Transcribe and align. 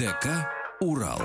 ДК 0.00 0.48
«Урал». 0.80 1.20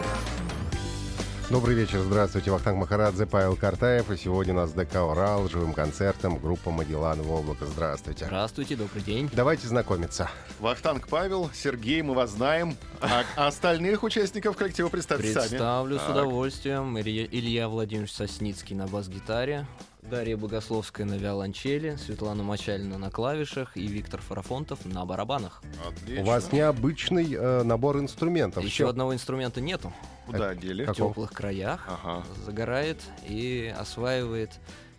Добрый 1.50 1.76
вечер, 1.76 2.02
здравствуйте. 2.02 2.52
Вахтанг 2.52 2.78
Махарадзе, 2.78 3.26
Павел 3.26 3.56
Картаев. 3.56 4.12
И 4.12 4.18
сегодня 4.18 4.52
у 4.52 4.58
нас 4.58 4.74
ДК 4.74 4.96
«Урал» 4.96 5.48
живым 5.48 5.72
концертом 5.72 6.38
группа 6.40 6.72
«Магелланово 6.72 7.36
облако». 7.36 7.66
Здравствуйте. 7.68 8.26
Здравствуйте, 8.26 8.76
добрый 8.76 9.02
день. 9.02 9.30
Давайте 9.32 9.66
знакомиться. 9.70 10.30
Вахтанг 10.60 11.08
Павел, 11.08 11.50
Сергей, 11.54 12.02
мы 12.02 12.16
вас 12.16 12.32
знаем. 12.32 12.76
А 13.00 13.24
а 13.38 13.48
остальных 13.48 14.04
участников 14.04 14.58
коллектива 14.58 14.90
представьте 14.90 15.32
сами. 15.32 15.48
Представлю 15.48 15.98
с 15.98 16.10
удовольствием. 16.10 17.00
Илья, 17.00 17.30
Илья 17.32 17.70
Владимирович 17.70 18.12
Сосницкий 18.12 18.76
на 18.76 18.88
бас-гитаре, 18.88 19.68
Дарья 20.10 20.38
Богословская 20.38 21.06
на 21.06 21.16
виолончели, 21.16 21.96
Светлана 21.96 22.44
Мочалина 22.44 22.98
на 23.00 23.10
клавишах 23.10 23.76
и 23.76 23.88
Виктор 23.88 24.22
Фарафонтов 24.22 24.86
на 24.86 25.04
барабанах. 25.06 25.64
Отлично. 25.88 26.22
У 26.22 26.26
вас 26.26 26.52
необычный 26.52 27.34
э, 27.34 27.64
набор 27.64 27.98
инструментов. 27.98 28.64
Еще 28.64 28.78
Чё- 28.84 28.90
одного 28.90 29.16
инструмента 29.16 29.62
нету. 29.62 29.92
Куда 30.28 30.54
дели? 30.54 30.86
В 30.86 30.94
теплых 30.94 31.32
краях 31.32 31.88
Ага. 31.88 32.24
загорает 32.46 33.02
и 33.28 33.74
осваивает 33.78 34.52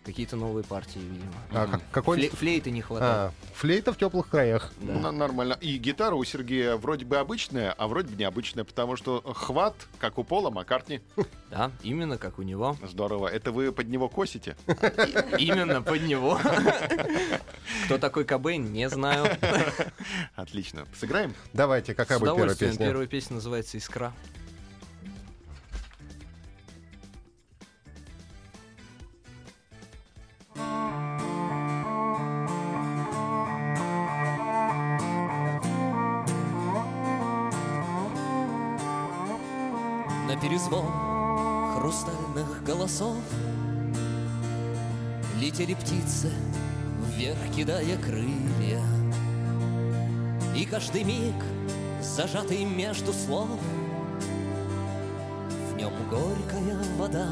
какие-то 0.07 0.35
новые 0.35 0.63
партии, 0.63 0.97
видимо. 0.99 1.31
А, 1.51 1.67
как- 1.67 1.81
какой 1.91 2.17
Фле- 2.19 2.35
флейты 2.35 2.71
не 2.71 2.81
хватает. 2.81 3.13
А, 3.13 3.31
флейта 3.53 3.93
в 3.93 3.97
теплых 3.97 4.27
краях. 4.29 4.71
Да. 4.81 4.93
Ну, 4.93 5.11
нормально. 5.11 5.57
И 5.61 5.77
гитара 5.77 6.15
у 6.15 6.23
Сергея 6.23 6.75
вроде 6.77 7.05
бы 7.05 7.17
обычная, 7.17 7.71
а 7.73 7.87
вроде 7.87 8.09
бы 8.09 8.15
необычная, 8.19 8.63
потому 8.63 8.95
что 8.95 9.21
хват, 9.35 9.75
как 9.99 10.17
у 10.17 10.23
Пола 10.23 10.49
Маккартни. 10.49 11.01
Да, 11.49 11.71
именно 11.81 12.17
как 12.17 12.39
у 12.39 12.41
него. 12.41 12.75
Здорово. 12.85 13.29
Это 13.29 13.53
вы 13.53 13.71
под 13.71 13.87
него 13.87 14.09
косите? 14.09 14.57
Именно 15.39 15.81
под 15.81 16.01
него. 16.01 16.37
Кто 17.85 17.97
такой 17.97 18.25
Кобейн, 18.25 18.71
не 18.73 18.89
знаю. 18.89 19.37
Отлично. 20.35 20.85
Сыграем? 20.99 21.33
Давайте, 21.53 21.93
какая 21.93 22.19
будет 22.19 22.35
первая 22.35 22.55
песня? 22.55 22.85
Первая 22.87 23.07
песня 23.07 23.35
называется 23.35 23.77
«Искра». 23.77 24.13
Голосов 42.87 43.17
Летели 45.41 45.73
птицы, 45.73 46.31
вверх 47.15 47.37
кидая 47.53 47.97
крылья. 47.97 48.81
И 50.55 50.65
каждый 50.65 51.03
миг, 51.03 51.35
зажатый 52.01 52.63
между 52.63 53.11
слов 53.11 53.59
В 55.71 55.75
нем 55.75 55.91
горькая 56.09 56.79
вода, 56.97 57.27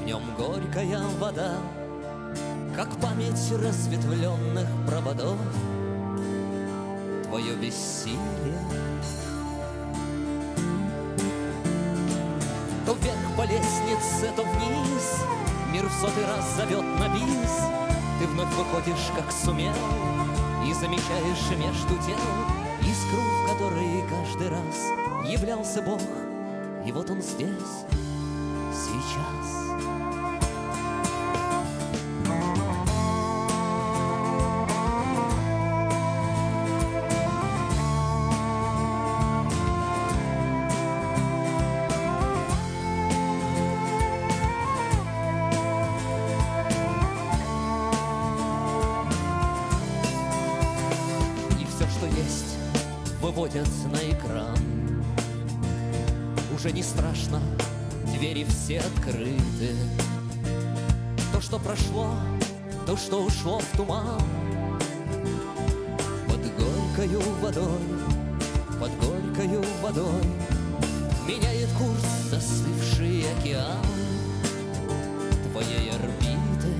в 0.00 0.04
нем 0.04 0.22
горькая 0.36 1.00
вода 1.20 1.54
Как 2.74 2.88
память 3.00 3.52
разветвленных 3.52 4.68
проводов. 4.86 5.38
Твое 7.24 7.54
бессилие 7.54 8.89
То 12.90 12.96
вверх 12.96 13.36
по 13.36 13.42
лестнице, 13.42 14.32
то 14.34 14.42
вниз. 14.42 15.24
Мир 15.72 15.86
в 15.86 15.92
сотый 15.92 16.26
раз 16.26 16.56
зовет 16.56 16.82
на 16.98 17.08
бис. 17.08 17.60
Ты 18.18 18.26
вновь 18.26 18.52
выходишь, 18.54 19.12
как 19.14 19.30
сумел 19.30 19.72
И 20.66 20.72
замечаешь 20.74 21.56
между 21.56 21.94
тел 22.04 22.18
Искру, 22.80 23.20
в 23.20 23.52
которой 23.52 24.02
каждый 24.10 24.48
раз 24.48 25.30
Являлся 25.30 25.80
Бог. 25.82 26.00
И 26.84 26.90
вот 26.90 27.08
он 27.10 27.22
здесь, 27.22 27.86
сейчас 28.72 29.99
Прошло, 61.90 62.14
то, 62.86 62.96
что 62.96 63.24
ушло 63.24 63.58
в 63.58 63.76
туман. 63.76 64.20
Под 66.28 66.40
горькою 66.56 67.20
водой, 67.40 67.80
под 68.78 68.90
горькою 68.98 69.64
водой 69.82 70.22
Меняет 71.26 71.68
курс 71.72 72.04
застывший 72.30 73.24
океан. 73.36 73.84
Твоей 75.50 75.90
орбиты. 75.90 76.74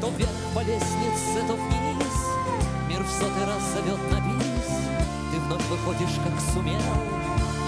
То 0.00 0.10
вверх 0.10 0.30
по 0.52 0.60
лестнице, 0.60 1.46
то 1.46 1.54
вниз 1.54 2.14
Мир 2.88 3.04
в 3.04 3.10
сотый 3.10 3.44
раз 3.46 3.62
зовет 3.72 4.00
на 4.10 4.20
бис. 4.20 4.68
Ты 5.30 5.38
вновь 5.38 5.64
выходишь, 5.68 6.18
как 6.24 6.40
сумел 6.52 6.80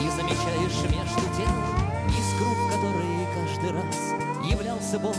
И 0.03 0.11
замечаешь 0.17 0.91
между 0.91 1.27
которой 1.37 1.96
каждый 3.67 3.73
раз 3.73 3.97
Являлся 4.45 4.99
Бог. 4.99 5.17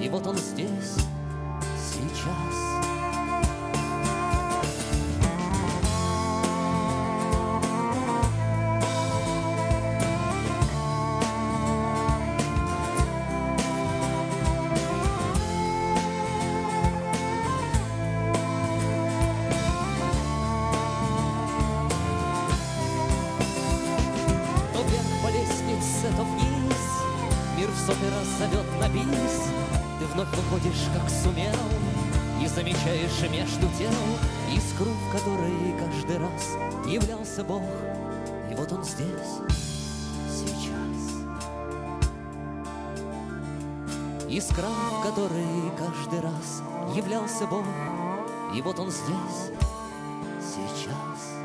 И 0.00 0.08
вот 0.08 0.26
он 0.26 0.36
здесь, 0.36 0.94
сейчас 1.76 2.97
вот 48.78 48.86
он 48.86 48.90
здесь, 48.90 49.50
сейчас. 50.40 51.38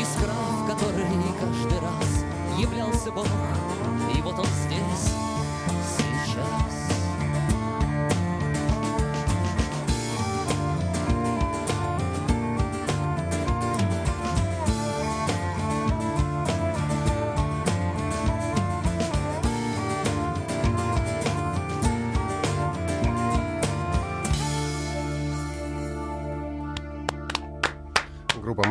Искра, 0.00 0.32
в 0.32 0.66
которой 0.66 1.04
каждый 1.40 1.80
раз 1.80 2.24
являлся 2.58 3.10
Бог, 3.12 3.26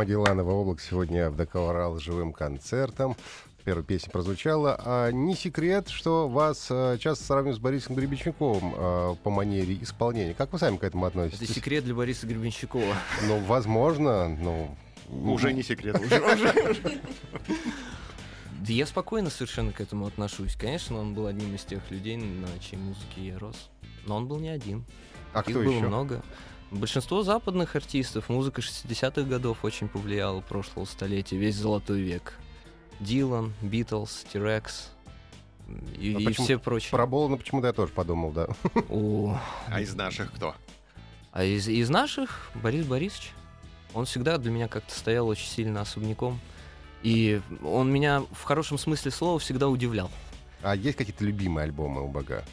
Магелланова 0.05 0.51
облак 0.51 0.81
сегодня 0.81 1.31
в 1.31 1.35
с 1.97 1.99
живым 1.99 2.31
концертом. 2.31 3.17
Первая 3.63 3.83
песня 3.83 4.11
прозвучала. 4.11 4.79
А 4.85 5.09
не 5.09 5.35
секрет, 5.35 5.89
что 5.89 6.27
вас 6.27 6.67
э, 6.69 6.99
часто 6.99 7.23
сравнивают 7.23 7.57
с 7.57 7.59
Борисом 7.59 7.95
Гребенщиковым 7.95 8.75
э, 8.77 9.15
по 9.23 9.31
манере 9.31 9.79
исполнения. 9.81 10.35
Как 10.35 10.53
вы 10.53 10.59
сами 10.59 10.77
к 10.77 10.83
этому 10.83 11.07
Это 11.07 11.17
относитесь? 11.21 11.55
секрет 11.55 11.85
для 11.85 11.95
Бориса 11.95 12.27
Гребенщикова. 12.27 12.93
Ну, 13.27 13.39
возможно, 13.45 14.29
ну... 14.29 14.75
Уже 15.09 15.53
не 15.53 15.63
секрет. 15.63 15.99
Да 18.61 18.73
я 18.73 18.85
спокойно 18.85 19.31
совершенно 19.31 19.71
к 19.71 19.81
этому 19.81 20.05
отношусь. 20.05 20.55
Конечно, 20.55 20.99
он 20.99 21.15
был 21.15 21.25
одним 21.25 21.55
из 21.55 21.63
тех 21.63 21.81
людей, 21.89 22.17
на 22.17 22.47
чьей 22.59 22.77
музыке 22.77 23.25
я 23.25 23.39
рос. 23.39 23.71
Но 24.05 24.17
он 24.17 24.27
был 24.27 24.37
не 24.37 24.49
один. 24.49 24.85
А 25.33 25.39
Их 25.39 25.45
кто 25.45 25.53
было 25.63 25.71
еще? 25.71 25.87
много. 25.87 26.21
Большинство 26.71 27.23
западных 27.23 27.75
артистов, 27.75 28.27
музыка 28.29 28.61
60-х 28.61 29.21
годов 29.23 29.63
очень 29.63 29.87
повлияла 29.87 30.41
прошлого 30.41 30.85
столетия, 30.85 31.37
весь 31.37 31.55
золотой 31.55 32.01
век. 32.01 32.33
Дилан, 32.99 33.53
Битлз, 33.61 34.25
Тирекс 34.31 34.89
и, 35.97 36.15
А 36.15 36.19
и 36.19 36.25
почему- 36.25 36.45
все 36.45 36.57
прочие. 36.57 36.91
Про 36.91 37.05
Болана 37.05 37.37
почему-то 37.37 37.67
я 37.67 37.73
тоже 37.73 37.91
подумал, 37.93 38.31
да. 38.31 38.47
О, 38.89 39.39
А 39.67 39.79
из 39.81 39.93
наших 39.95 40.33
кто? 40.33 40.55
А 41.31 41.43
из, 41.43 41.67
из 41.67 41.89
наших 41.89 42.49
Борис 42.55 42.85
Борисович. 42.85 43.31
Он 43.93 44.05
всегда 44.05 44.37
для 44.37 44.51
меня 44.51 44.67
как-то 44.67 44.93
стоял 44.93 45.27
очень 45.27 45.47
сильно 45.47 45.81
особняком. 45.81 46.39
И 47.03 47.41
он 47.63 47.91
меня 47.91 48.23
в 48.31 48.43
хорошем 48.43 48.77
смысле 48.77 49.11
слова 49.11 49.39
всегда 49.39 49.67
удивлял. 49.69 50.09
А 50.61 50.75
есть 50.75 50.97
какие-то 50.97 51.23
любимые 51.23 51.65
альбомы 51.65 52.01
у 52.03 52.07
Бога? 52.07 52.43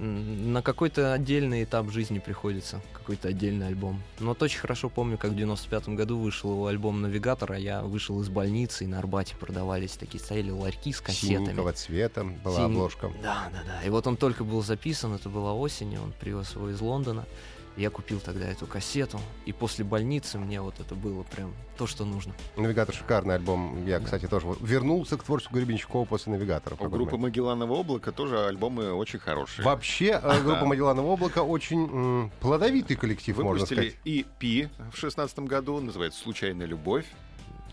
На 0.00 0.62
какой-то 0.62 1.12
отдельный 1.12 1.62
этап 1.62 1.90
жизни 1.90 2.20
приходится, 2.20 2.80
какой-то 2.94 3.28
отдельный 3.28 3.66
альбом. 3.66 4.02
Но 4.18 4.28
вот 4.28 4.42
очень 4.42 4.58
хорошо 4.58 4.88
помню, 4.88 5.18
как 5.18 5.32
в 5.32 5.34
95-м 5.36 5.94
году 5.94 6.16
вышел 6.18 6.52
его 6.52 6.68
альбом 6.68 7.02
«Навигатор», 7.02 7.52
а 7.52 7.58
я 7.58 7.82
вышел 7.82 8.18
из 8.22 8.30
больницы, 8.30 8.84
и 8.84 8.86
на 8.86 8.98
Арбате 8.98 9.36
продавались 9.36 9.92
такие, 9.92 10.18
стояли 10.18 10.50
ларьки 10.50 10.94
с 10.94 11.02
кассетами. 11.02 11.44
Синенького 11.44 11.72
цвета 11.74 12.24
была 12.24 12.56
Синий- 12.56 12.76
обложка. 12.76 13.12
Да, 13.22 13.50
да, 13.52 13.62
да. 13.66 13.86
И 13.86 13.90
вот 13.90 14.06
он 14.06 14.16
только 14.16 14.42
был 14.42 14.62
записан, 14.62 15.12
это 15.12 15.28
была 15.28 15.52
осень, 15.52 15.92
и 15.92 15.98
он 15.98 16.14
привез 16.18 16.54
его 16.54 16.70
из 16.70 16.80
Лондона. 16.80 17.26
Я 17.76 17.88
купил 17.88 18.20
тогда 18.20 18.46
эту 18.48 18.66
кассету, 18.66 19.20
и 19.46 19.52
после 19.52 19.84
больницы 19.84 20.38
мне 20.38 20.60
вот 20.60 20.80
это 20.80 20.94
было 20.94 21.22
прям 21.22 21.54
то, 21.78 21.86
что 21.86 22.04
нужно. 22.04 22.34
«Навигатор»— 22.56 22.94
шикарный 22.96 23.36
альбом. 23.36 23.86
Я, 23.86 24.00
кстати, 24.00 24.26
тоже 24.26 24.46
вернулся 24.60 25.16
к 25.16 25.22
творчеству 25.22 25.56
Гребенщикова 25.56 26.04
после 26.04 26.32
«Навигатора». 26.32 26.74
У 26.74 26.88
группы 26.88 27.12
момент. 27.16 27.22
Магелланова 27.22 27.80
облака 27.80 28.12
тоже 28.12 28.44
альбомы 28.46 28.92
очень 28.92 29.18
хорошие. 29.20 29.64
Вообще, 29.64 30.20
э, 30.22 30.42
группа 30.42 30.66
Магелланова 30.66 31.12
облака 31.14 31.42
очень 31.42 31.86
м, 31.86 32.32
плодовитый 32.40 32.96
коллектив, 32.96 33.36
можно 33.38 33.52
Выпустили 33.52 33.90
сказать. 33.90 33.98
EP 34.04 34.68
в 34.92 34.96
шестнадцатом 34.98 35.46
году, 35.46 35.80
называется 35.80 36.20
«Случайная 36.20 36.66
любовь». 36.66 37.06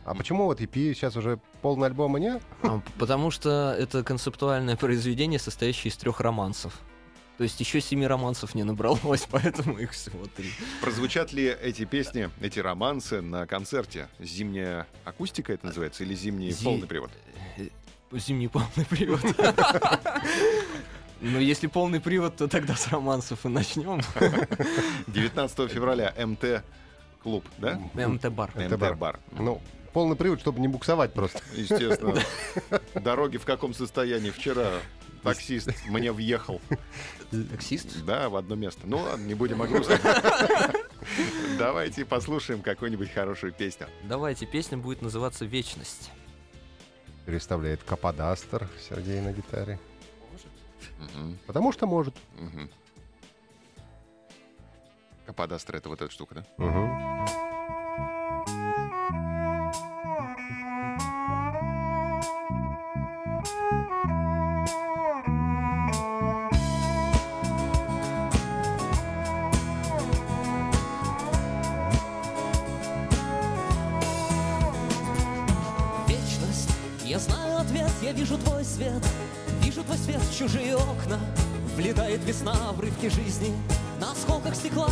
А 0.06 0.16
почему 0.16 0.46
вот 0.46 0.62
EP 0.62 0.94
сейчас 0.94 1.18
уже 1.18 1.38
полный 1.62 1.88
альбома 1.88 2.18
нет? 2.20 2.42
А, 2.64 2.80
Потому 2.98 3.30
что 3.30 3.76
это 3.78 4.04
концептуальное 4.04 4.78
произведение, 4.78 5.38
состоящее 5.38 5.92
из 5.92 5.98
трех 5.98 6.22
романсов. 6.22 6.80
То 7.38 7.44
есть 7.44 7.60
еще 7.60 7.81
семи 7.81 8.07
романсов 8.07 8.56
не 8.56 8.63
набралось, 8.63 9.28
поэтому 9.31 9.78
их 9.78 9.92
всего 9.92 10.25
три. 10.36 10.50
Прозвучат 10.81 11.34
ли 11.34 11.45
эти 11.45 11.86
песни, 11.86 12.30
эти 12.42 12.60
романсы 12.60 13.22
на 13.22 13.45
концерте? 13.45 14.07
Зимняя 14.19 14.88
акустика 15.06 15.54
это 15.54 15.68
называется 15.68 16.04
или 16.04 16.16
зимний 16.16 16.51
Зи- 16.51 16.63
полный 16.63 16.88
привод? 16.88 17.12
Зимний 18.12 18.48
полный 18.48 18.86
привод. 18.89 19.22
Ну, 21.19 21.39
если 21.39 21.68
полный 21.68 22.00
привод, 22.00 22.38
то 22.38 22.48
тогда 22.48 22.75
с 22.75 22.88
романсов 22.89 23.45
и 23.45 23.50
начнем. 23.50 24.01
19 25.07 25.72
февраля 25.72 26.13
МТ 26.18 26.63
клуб, 27.24 27.44
да? 27.57 27.80
МТ-бар. 27.95 28.51
МТ-бар. 28.56 28.95
бар. 28.95 29.19
Ну, 29.31 29.60
полный 29.94 30.16
привод, 30.16 30.39
чтобы 30.39 30.60
не 30.60 30.68
буксовать 30.68 31.13
просто. 31.13 31.39
Естественно. 31.56 32.19
Дороги 32.94 33.38
в 33.38 33.45
каком 33.45 33.74
состоянии? 33.74 34.30
Вчера 34.30 34.74
таксист 35.24 35.69
мне 35.88 36.12
въехал. 36.12 36.62
Таксист? 37.52 38.04
Да, 38.06 38.30
в 38.30 38.36
одно 38.36 38.56
место. 38.56 38.81
Ну 38.86 38.98
ладно, 38.98 39.24
не 39.25 39.34
будем 39.34 39.62
о 39.62 39.68
грустном. 39.68 40.00
Давайте 41.58 42.06
послушаем 42.06 42.62
какую-нибудь 42.62 43.12
хорошую 43.12 43.52
песню. 43.54 43.88
Давайте, 44.04 44.46
песня 44.46 44.78
будет 44.78 45.02
называться 45.02 45.46
«Вечность». 45.46 46.12
Переставляет 47.25 47.84
Каподастер 47.84 48.69
Сергей 48.90 49.19
на 49.19 49.34
гитаре. 49.34 49.80
Мгм, 51.00 51.38
Потому 51.46 51.72
что 51.74 51.86
может. 51.88 52.16
мгм. 52.36 52.70
Каподастр 55.25 55.75
это 55.75 55.90
вот 55.90 56.02
эта 56.02 56.10
штука, 56.12 56.36
да? 56.36 56.46
Мгм. 56.58 57.28
Вижу 78.27 78.38
твой 78.39 78.63
свет 78.65 79.03
Вижу 79.62 79.83
твой 79.83 79.97
свет 79.97 80.21
в 80.21 80.38
чужие 80.38 80.75
окна. 80.75 81.19
Влетает 81.75 82.24
весна 82.25 82.53
в 82.74 82.79
рывки 82.79 83.07
жизни 83.07 83.53
На 84.01 84.12
осколках 84.12 84.56
стекла. 84.56 84.89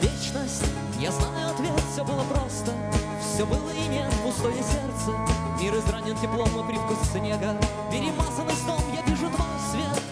Вечность, 0.00 0.64
я 0.98 1.12
знаю 1.12 1.50
ответ, 1.50 1.80
все 1.92 2.04
было 2.04 2.22
просто. 2.24 2.72
Все 3.20 3.46
было 3.46 3.70
и 3.70 3.88
нет, 3.88 4.12
пустое 4.24 4.62
сердце. 4.62 5.12
Мир 5.60 5.74
изранен 5.76 6.16
теплом 6.16 6.48
и 6.48 6.68
привкус 6.68 6.98
снега. 7.12 7.56
Перемазанный 7.90 8.56
сном, 8.64 8.82
я 8.94 9.02
вижу 9.02 9.30
твой 9.30 9.58
свет. 9.70 10.02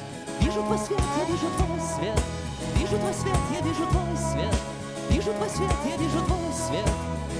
Вижу 0.40 0.62
твой 0.62 0.78
свет, 0.78 1.00
я 1.18 1.24
вижу 1.24 1.46
твой 1.56 1.80
свет. 1.80 2.22
Вижу 2.76 2.98
твой 2.98 3.14
свет, 3.14 3.38
я 3.52 3.60
вижу 3.60 3.86
твой 3.86 4.16
свет. 4.16 4.54
Вижу 5.10 5.32
твой 5.32 5.50
свет, 5.50 5.76
я 5.86 5.96
вижу 5.96 6.24
твой 6.24 6.52
свет. 6.54 6.90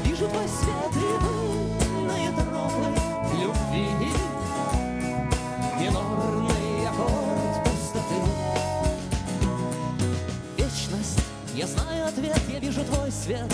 Вижу 0.04 0.28
твой 0.28 0.48
свет 0.48 0.96
и 0.96 1.24
пыльные 1.24 1.59
я 11.60 11.66
знаю 11.66 12.06
ответ, 12.06 12.40
я 12.48 12.58
вижу 12.58 12.82
твой 12.84 13.12
свет. 13.12 13.44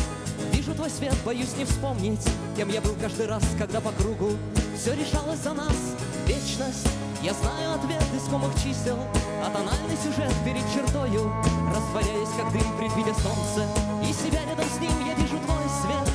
Вижу 0.53 0.75
твой 0.75 0.91
свет, 0.91 1.17
боюсь 1.25 1.57
не 1.57 1.65
вспомнить 1.65 2.25
Кем 2.57 2.69
я 2.69 2.81
был 2.81 2.95
каждый 3.01 3.27
раз, 3.27 3.43
когда 3.59 3.81
по 3.81 3.91
кругу 3.91 4.31
Все 4.79 4.95
решалось 4.95 5.41
за 5.41 5.55
нас. 5.55 5.75
Вечность, 6.27 6.87
я 7.23 7.35
знаю 7.35 7.75
ответ 7.75 8.05
искомых 8.15 8.55
чисел. 8.63 8.99
А 9.43 9.51
тональный 9.51 9.97
сюжет 9.97 10.33
перед 10.45 10.63
чертою 10.73 11.35
Растворяясь, 11.75 12.31
как 12.39 12.53
дым, 12.53 12.79
предвидя 12.79 13.15
солнце. 13.19 13.67
И 14.07 14.13
себя 14.13 14.39
рядом 14.47 14.67
с 14.71 14.81
ним 14.81 14.93
я 15.05 15.15
вижу 15.15 15.39
твой 15.43 15.67
свет. 15.83 16.07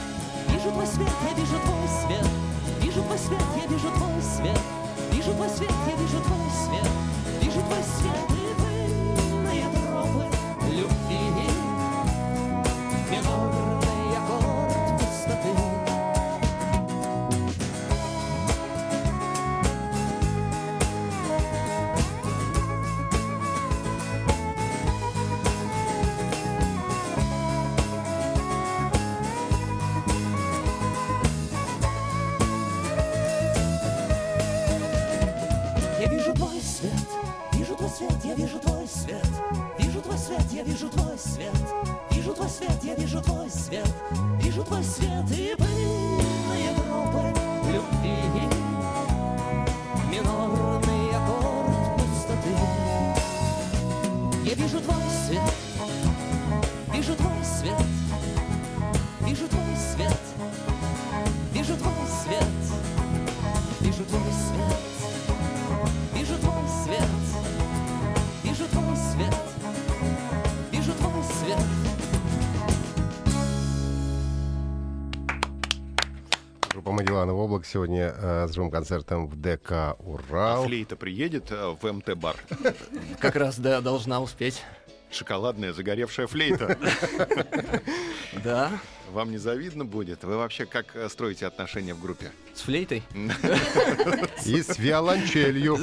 Вижу 0.48 0.72
твой 0.72 0.88
свет, 0.88 1.16
я 1.28 1.34
вижу 1.36 1.60
твой 1.60 1.88
свет. 2.06 2.28
Вижу 2.80 3.04
твой 3.04 3.18
свет, 3.20 3.48
я 3.60 3.68
вижу 3.68 3.92
твой 3.92 4.22
свет. 4.22 4.62
Вижу 5.12 5.34
твой 5.34 5.50
свет, 5.50 5.76
я 5.88 5.96
вижу 5.98 6.22
твой 6.24 6.48
свет. 6.56 6.88
Вижу 7.42 7.60
твой 7.60 7.84
свет 7.84 8.31
Группа 77.22 77.34
Магелланов 77.34 77.46
облак 77.46 77.66
сегодня 77.68 78.16
э, 78.18 78.48
с 78.48 78.54
живым 78.54 78.72
концертом 78.72 79.28
в 79.28 79.40
ДК 79.40 79.72
А 79.72 79.96
«Урал». 80.00 80.63
флейта 80.63 80.96
приедет 80.96 81.51
э, 81.51 81.75
в 81.80 81.92
МТ-бар. 81.92 82.36
Как 83.20 83.36
раз, 83.36 83.60
да, 83.60 83.80
должна 83.82 84.22
успеть. 84.22 84.63
Шоколадная 85.12 85.72
загоревшая 85.72 86.25
флейта. 86.25 86.78
Да, 88.44 88.72
Вам 89.12 89.32
не 89.32 89.38
завидно 89.38 89.84
будет? 89.84 90.24
Вы 90.24 90.38
вообще 90.38 90.65
как 90.65 90.96
э, 90.96 91.10
строите 91.10 91.46
отношения 91.46 91.94
в 91.94 92.01
группе? 92.01 92.32
с 92.53 92.62
флейтой. 92.62 93.03
И 94.46 94.62
с 94.62 94.77
виолончелью. 94.77 95.77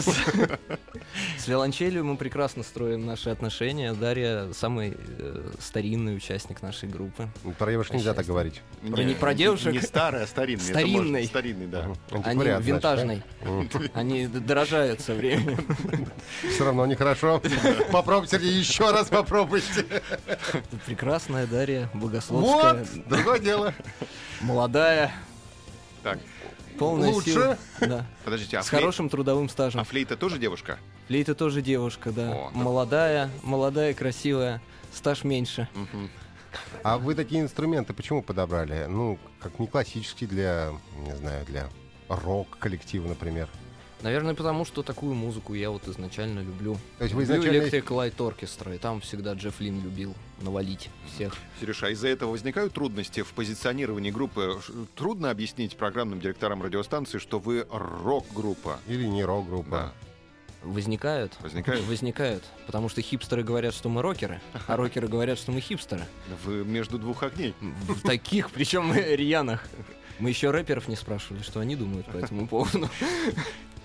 С 1.39 1.49
виолончелью 1.49 2.05
мы 2.05 2.17
прекрасно 2.17 2.63
строим 2.63 3.07
наши 3.07 3.31
отношения. 3.31 3.95
Дарья 3.95 4.53
самый 4.53 4.97
э, 4.97 5.51
старинный 5.61 6.17
участник 6.17 6.63
нашей 6.63 6.89
группы. 6.89 7.29
Про 7.59 7.71
девушек 7.71 7.95
нельзя 7.95 8.15
так 8.15 8.27
говорить. 8.27 8.61
Про 8.91 9.03
не- 9.03 9.15
про 9.15 9.35
девушек? 9.35 9.73
Не 9.73 9.81
старый, 9.81 10.25
а 10.25 10.27
старинный. 10.27 10.63
Старинный. 10.65 11.27
Старинный, 11.27 11.67
да. 11.67 11.93
Они 12.25 12.45
винтажный. 12.61 13.23
Они 13.95 14.27
дорожают 14.27 15.01
со 15.01 15.15
временем. 15.15 15.59
Все 16.51 16.65
равно 16.65 16.87
нехорошо. 16.87 17.41
Попробуйте, 17.91 18.37
еще 18.37 18.91
раз 18.91 19.09
попробуйте. 19.09 19.87
Прекрасная 20.87 21.47
Дарья, 21.47 21.89
богословская, 21.95 22.85
Вот, 22.85 23.18
другое 23.23 23.39
дело. 23.41 23.75
молодая, 24.41 25.13
Так, 26.03 26.19
полная 26.79 27.11
Лучше. 27.11 27.31
сил. 27.31 27.57
Да. 27.81 28.07
подождите, 28.25 28.59
а, 28.59 28.63
С 28.63 28.69
флей- 28.69 28.81
хорошим 28.81 29.09
трудовым 29.09 29.47
а 29.47 29.49
стажем. 29.49 29.85
флейта 29.85 30.17
тоже 30.17 30.39
девушка? 30.39 30.79
Флейта 31.09 31.35
тоже 31.35 31.63
девушка, 31.63 32.13
да. 32.13 32.31
О, 32.31 32.51
да. 32.53 32.59
Молодая, 32.59 33.31
молодая, 33.43 33.95
красивая. 33.95 34.61
Стаж 34.93 35.25
меньше. 35.25 35.69
Мгм. 35.75 36.11
А 36.83 36.97
вы 36.99 37.15
такие 37.15 37.43
инструменты 37.43 37.93
почему 37.93 38.23
подобрали? 38.23 38.87
Ну, 38.89 39.19
как 39.41 39.59
не 39.59 39.67
классические 39.67 40.29
для, 40.29 40.71
не 41.07 41.15
знаю, 41.17 41.45
для 41.45 41.69
рок-коллектива, 42.09 43.07
например. 43.09 43.49
Наверное, 44.03 44.35
потому 44.35 44.65
что 44.65 44.83
такую 44.83 45.15
музыку 45.15 45.55
я 45.55 45.71
вот 45.71 45.89
изначально 45.89 46.41
люблю. 46.41 46.77
То 46.99 47.05
есть 47.05 47.15
вы 47.15 47.23
люблю 47.23 47.37
изначально... 47.37 47.67
Electric 47.67 47.87
Light 47.87 48.17
Orchestra, 48.17 48.75
и 48.75 48.79
там 48.79 49.01
всегда 49.01 49.35
Джефф 49.35 49.61
Лин 49.61 49.83
любил 49.83 50.15
навалить 50.41 50.89
всех. 51.13 51.35
Сереж, 51.61 51.83
а 51.83 51.91
из-за 51.91 52.09
этого 52.09 52.31
возникают 52.31 52.73
трудности 52.73 53.23
в 53.23 53.33
позиционировании 53.33 54.11
группы? 54.11 54.61
Трудно 54.95 55.31
объяснить 55.31 55.77
программным 55.77 56.21
директорам 56.21 56.63
радиостанции, 56.63 57.19
что 57.19 57.41
вы 57.41 57.67
рок-группа. 57.71 58.79
Или 58.87 59.07
не 59.07 59.25
рок-группа. 59.25 59.71
Да. 59.71 59.93
Возникают. 60.63 61.33
Возникают? 61.41 61.85
Возникают. 61.89 62.45
Потому 62.67 62.89
что 62.89 63.03
хипстеры 63.03 63.43
говорят, 63.43 63.75
что 63.75 63.89
мы 63.89 64.03
рокеры, 64.03 64.41
а 64.67 64.77
рокеры 64.77 65.09
говорят, 65.09 65.39
что 65.39 65.53
мы 65.53 65.61
хипстеры. 65.61 66.05
Вы 66.45 66.65
между 66.65 66.99
двух 66.99 67.23
огней. 67.23 67.55
В 67.61 68.03
таких, 68.03 68.51
причем 68.55 68.93
рьяных. 68.95 69.67
Мы 70.19 70.31
еще 70.31 70.51
рэперов 70.51 70.89
не 70.89 70.97
спрашивали, 70.97 71.43
что 71.43 71.61
они 71.61 71.77
думают 71.77 72.07
по 72.07 72.17
этому 72.17 72.49
поводу. 72.49 72.89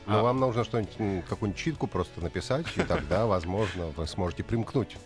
Но 0.05 0.19
А- 0.19 0.23
вам 0.23 0.39
нужно 0.39 0.63
что-нибудь, 0.63 1.25
какую-нибудь 1.27 1.61
читку 1.61 1.87
просто 1.87 2.21
написать, 2.21 2.65
и 2.75 2.81
тогда, 2.81 3.25
возможно, 3.25 3.87
вы 3.95 4.05
сможете 4.07 4.43
примкнуть. 4.43 4.97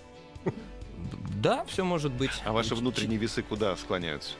Да, 1.36 1.64
все 1.66 1.84
может 1.84 2.12
быть. 2.12 2.32
А 2.46 2.52
ваши 2.52 2.74
внутренние 2.74 3.20
весы 3.20 3.44
куда 3.44 3.76
склоняются? 3.76 4.34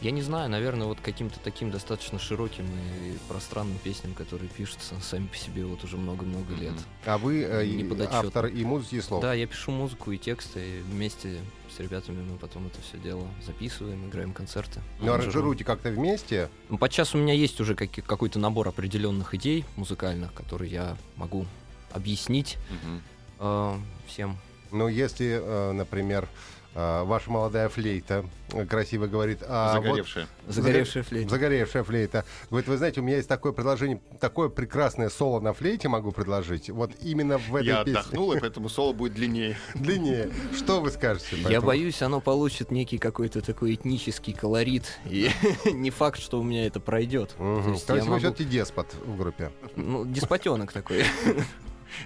Я 0.00 0.12
не 0.12 0.22
знаю, 0.22 0.48
наверное, 0.48 0.86
вот 0.86 0.98
каким-то 1.02 1.38
таким 1.40 1.70
достаточно 1.70 2.18
широким 2.18 2.64
и 2.66 3.18
пространным 3.28 3.76
песням, 3.78 4.14
которые 4.14 4.48
пишутся 4.48 4.94
сами 5.02 5.26
по 5.26 5.36
себе 5.36 5.64
вот 5.66 5.84
уже 5.84 5.98
много-много 5.98 6.54
лет. 6.54 6.72
А 7.04 7.18
вы 7.18 7.42
э, 7.42 7.66
и 7.66 7.86
автор 8.10 8.46
и 8.46 8.64
музыки, 8.64 8.94
и 8.94 9.00
слов. 9.02 9.20
Да, 9.20 9.34
я 9.34 9.46
пишу 9.46 9.72
музыку 9.72 10.10
и 10.12 10.16
тексты, 10.16 10.78
и 10.78 10.80
вместе 10.80 11.38
с 11.76 11.78
ребятами 11.80 12.22
мы 12.22 12.38
потом 12.38 12.66
это 12.68 12.80
все 12.80 12.96
дело 12.96 13.26
записываем, 13.44 14.08
играем 14.08 14.32
концерты. 14.32 14.80
Но 15.00 15.12
аранжируем. 15.12 15.20
аранжируете 15.20 15.64
как-то 15.64 15.90
вместе. 15.90 16.48
Ну, 16.70 16.78
Подчас 16.78 17.14
у 17.14 17.18
меня 17.18 17.34
есть 17.34 17.60
уже 17.60 17.74
каки- 17.74 18.00
какой-то 18.00 18.38
набор 18.38 18.68
определенных 18.68 19.34
идей 19.34 19.66
музыкальных, 19.76 20.32
которые 20.32 20.72
я 20.72 20.96
могу 21.16 21.44
объяснить 21.92 22.56
Мгм. 22.70 23.02
э, 23.40 23.76
всем. 24.06 24.38
Но 24.72 24.88
если, 24.88 25.40
э, 25.42 25.72
например, 25.72 26.26
ваша 26.74 27.30
молодая 27.30 27.68
флейта 27.68 28.24
э, 28.52 28.64
красиво 28.64 29.06
говорит... 29.06 29.40
А 29.46 29.76
вот 29.76 29.84
Загоревшая. 29.84 30.26
Загоревшая 30.46 31.02
флейта. 31.02 31.30
Загоревшая 31.30 31.82
флейта. 31.84 32.24
Говорит, 32.48 32.68
вы 32.68 32.76
знаете, 32.76 33.00
у 33.00 33.02
меня 33.02 33.16
есть 33.16 33.28
такое 33.28 33.52
предложение, 33.52 34.00
такое 34.20 34.48
прекрасное 34.48 35.08
соло 35.08 35.40
на 35.40 35.52
флейте 35.52 35.88
могу 35.88 36.12
предложить. 36.12 36.70
Вот 36.70 36.92
именно 37.02 37.38
в 37.38 37.54
этой 37.56 37.66
Я 37.66 37.84
песне. 37.84 37.98
отдохнул, 38.00 38.32
и 38.34 38.40
поэтому 38.40 38.68
соло 38.68 38.92
будет 38.92 39.14
длиннее. 39.14 39.56
Длиннее. 39.74 40.30
Что 40.56 40.80
вы 40.80 40.90
скажете? 40.90 41.36
Я 41.48 41.60
боюсь, 41.60 42.02
оно 42.02 42.20
получит 42.20 42.70
некий 42.70 42.98
какой-то 42.98 43.40
такой 43.40 43.74
этнический 43.74 44.32
колорит, 44.32 44.84
и 45.06 45.30
не 45.72 45.90
факт, 45.90 46.20
что 46.20 46.40
у 46.40 46.42
меня 46.44 46.66
это 46.66 46.78
пройдет. 46.78 47.34
То 47.36 47.70
есть 47.70 47.88
я 47.88 48.04
вы 48.04 48.18
все-таки 48.18 48.44
деспот 48.44 48.86
в 49.04 49.16
группе. 49.16 49.50
Ну, 49.76 50.04
деспотенок 50.04 50.72
такой. 50.72 51.04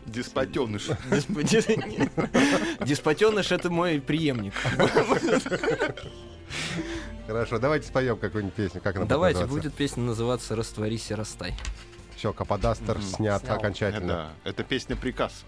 Деспотеныш. 0.06 0.88
Деспотеныш 2.84 3.52
это 3.52 3.70
мой 3.70 4.00
преемник. 4.00 4.52
Хорошо, 7.26 7.58
давайте 7.58 7.88
споем 7.88 8.16
какую-нибудь 8.18 8.54
песню. 8.54 8.80
Как 8.82 8.96
она 8.96 9.06
Давайте, 9.06 9.46
будет 9.46 9.74
песня 9.74 10.02
называться 10.02 10.54
«Растворись 10.54 11.10
и 11.10 11.14
растай». 11.14 11.54
Все, 12.16 12.32
Каподастер 12.32 13.00
снят 13.02 13.42
Снял. 13.42 13.56
окончательно. 13.56 14.32
Да, 14.44 14.50
это 14.50 14.62
песня 14.62 14.96
приказ. 14.96 15.44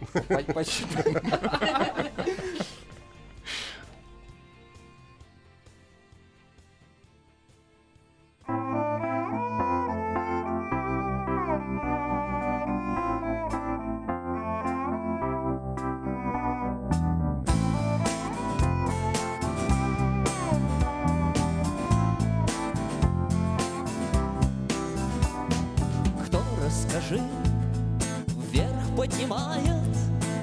Поднимает 29.06 29.96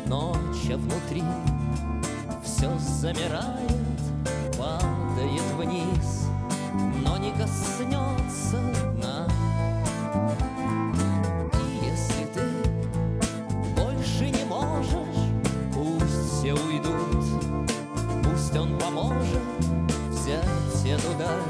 Ночь, 0.08 0.70
а 0.72 0.77
внутри? 0.77 1.24
Все 2.43 2.70
замирает 2.79 3.72
Падает 4.58 5.41
вниз, 5.58 6.27
но 7.03 7.17
не 7.17 7.32
коснется 7.32 8.58
дна. 8.96 9.27
И 11.53 11.86
если 11.86 12.25
ты 12.34 12.43
больше 13.75 14.29
не 14.29 14.46
можешь 14.46 14.93
Пусть 15.74 16.39
все 16.39 16.53
уйдут, 16.53 17.25
пусть 18.24 18.55
он 18.55 18.77
поможет 18.77 19.41
Взять 20.10 20.86
эту 20.86 21.17
даль 21.17 21.41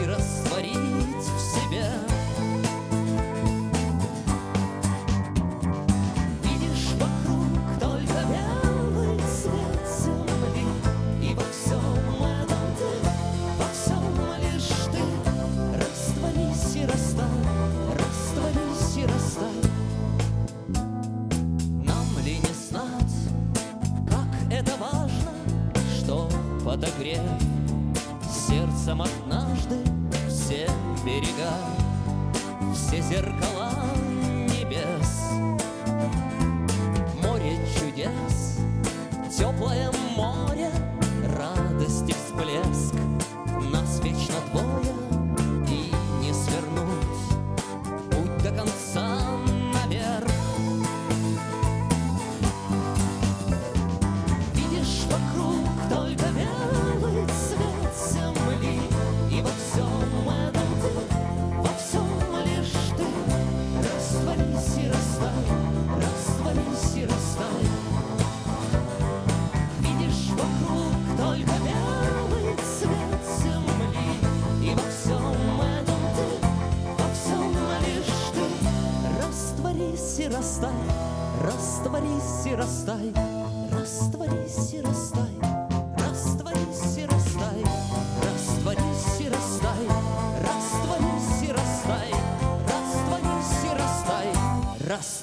и 0.00 0.06
растворить 0.06 0.76
в 1.16 1.40
себе 1.40 2.09
подогрев 27.10 27.20
сердцем 28.48 29.02
однажды 29.02 29.76
Все 30.28 30.68
берега, 31.04 31.52
все 32.74 33.00
зеркала 33.02 33.49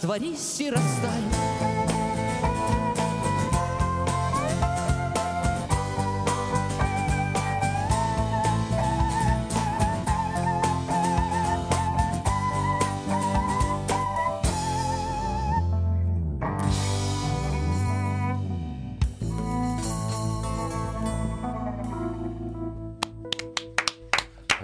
растворись 0.07 0.61
и 0.61 0.69
растай. 0.69 1.11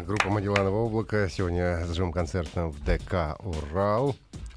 Группа 0.05 0.29
Магелланово 0.29 0.75
облако 0.77 1.29
сегодня 1.29 1.85
с 1.85 1.89
концертом 2.12 2.71
в 2.71 2.83
ДК 2.83 3.35
«Урал». 3.39 4.15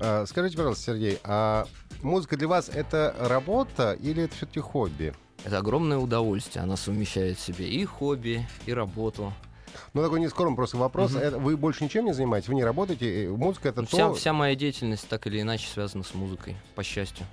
А, 0.09 0.25
скажите, 0.25 0.57
пожалуйста, 0.57 0.85
Сергей, 0.85 1.19
а 1.25 1.67
музыка 2.01 2.37
для 2.37 2.47
вас 2.47 2.69
это 2.69 3.13
работа 3.19 3.95
или 3.95 4.23
это 4.23 4.37
все-таки 4.37 4.61
хобби? 4.61 5.13
Это 5.43 5.59
огромное 5.59 5.99
удовольствие. 5.99 6.63
Она 6.63 6.77
совмещает 6.77 7.39
в 7.39 7.41
себе 7.41 7.69
и 7.69 7.85
хобби, 7.85 8.47
и 8.67 8.73
работу. 8.73 9.33
Ну, 9.95 10.03
такой 10.05 10.21
нескромный 10.21 10.55
просто 10.55 10.77
вопрос. 10.77 11.17
Это 11.17 11.39
вы 11.39 11.57
больше 11.57 11.83
ничем 11.83 12.05
не 12.05 12.15
занимаетесь? 12.15 12.49
Вы 12.49 12.55
не 12.55 12.63
работаете? 12.63 13.29
Музыка 13.31 13.71
это 13.71 13.81
Ну, 13.81 13.87
то... 13.89 13.97
Вся, 13.97 14.13
вся 14.13 14.33
моя 14.33 14.55
деятельность 14.55 15.09
так 15.09 15.27
или 15.27 15.41
иначе 15.41 15.67
связана 15.67 16.05
с 16.05 16.15
музыкой, 16.15 16.57
по 16.77 16.85
счастью. 16.85 17.27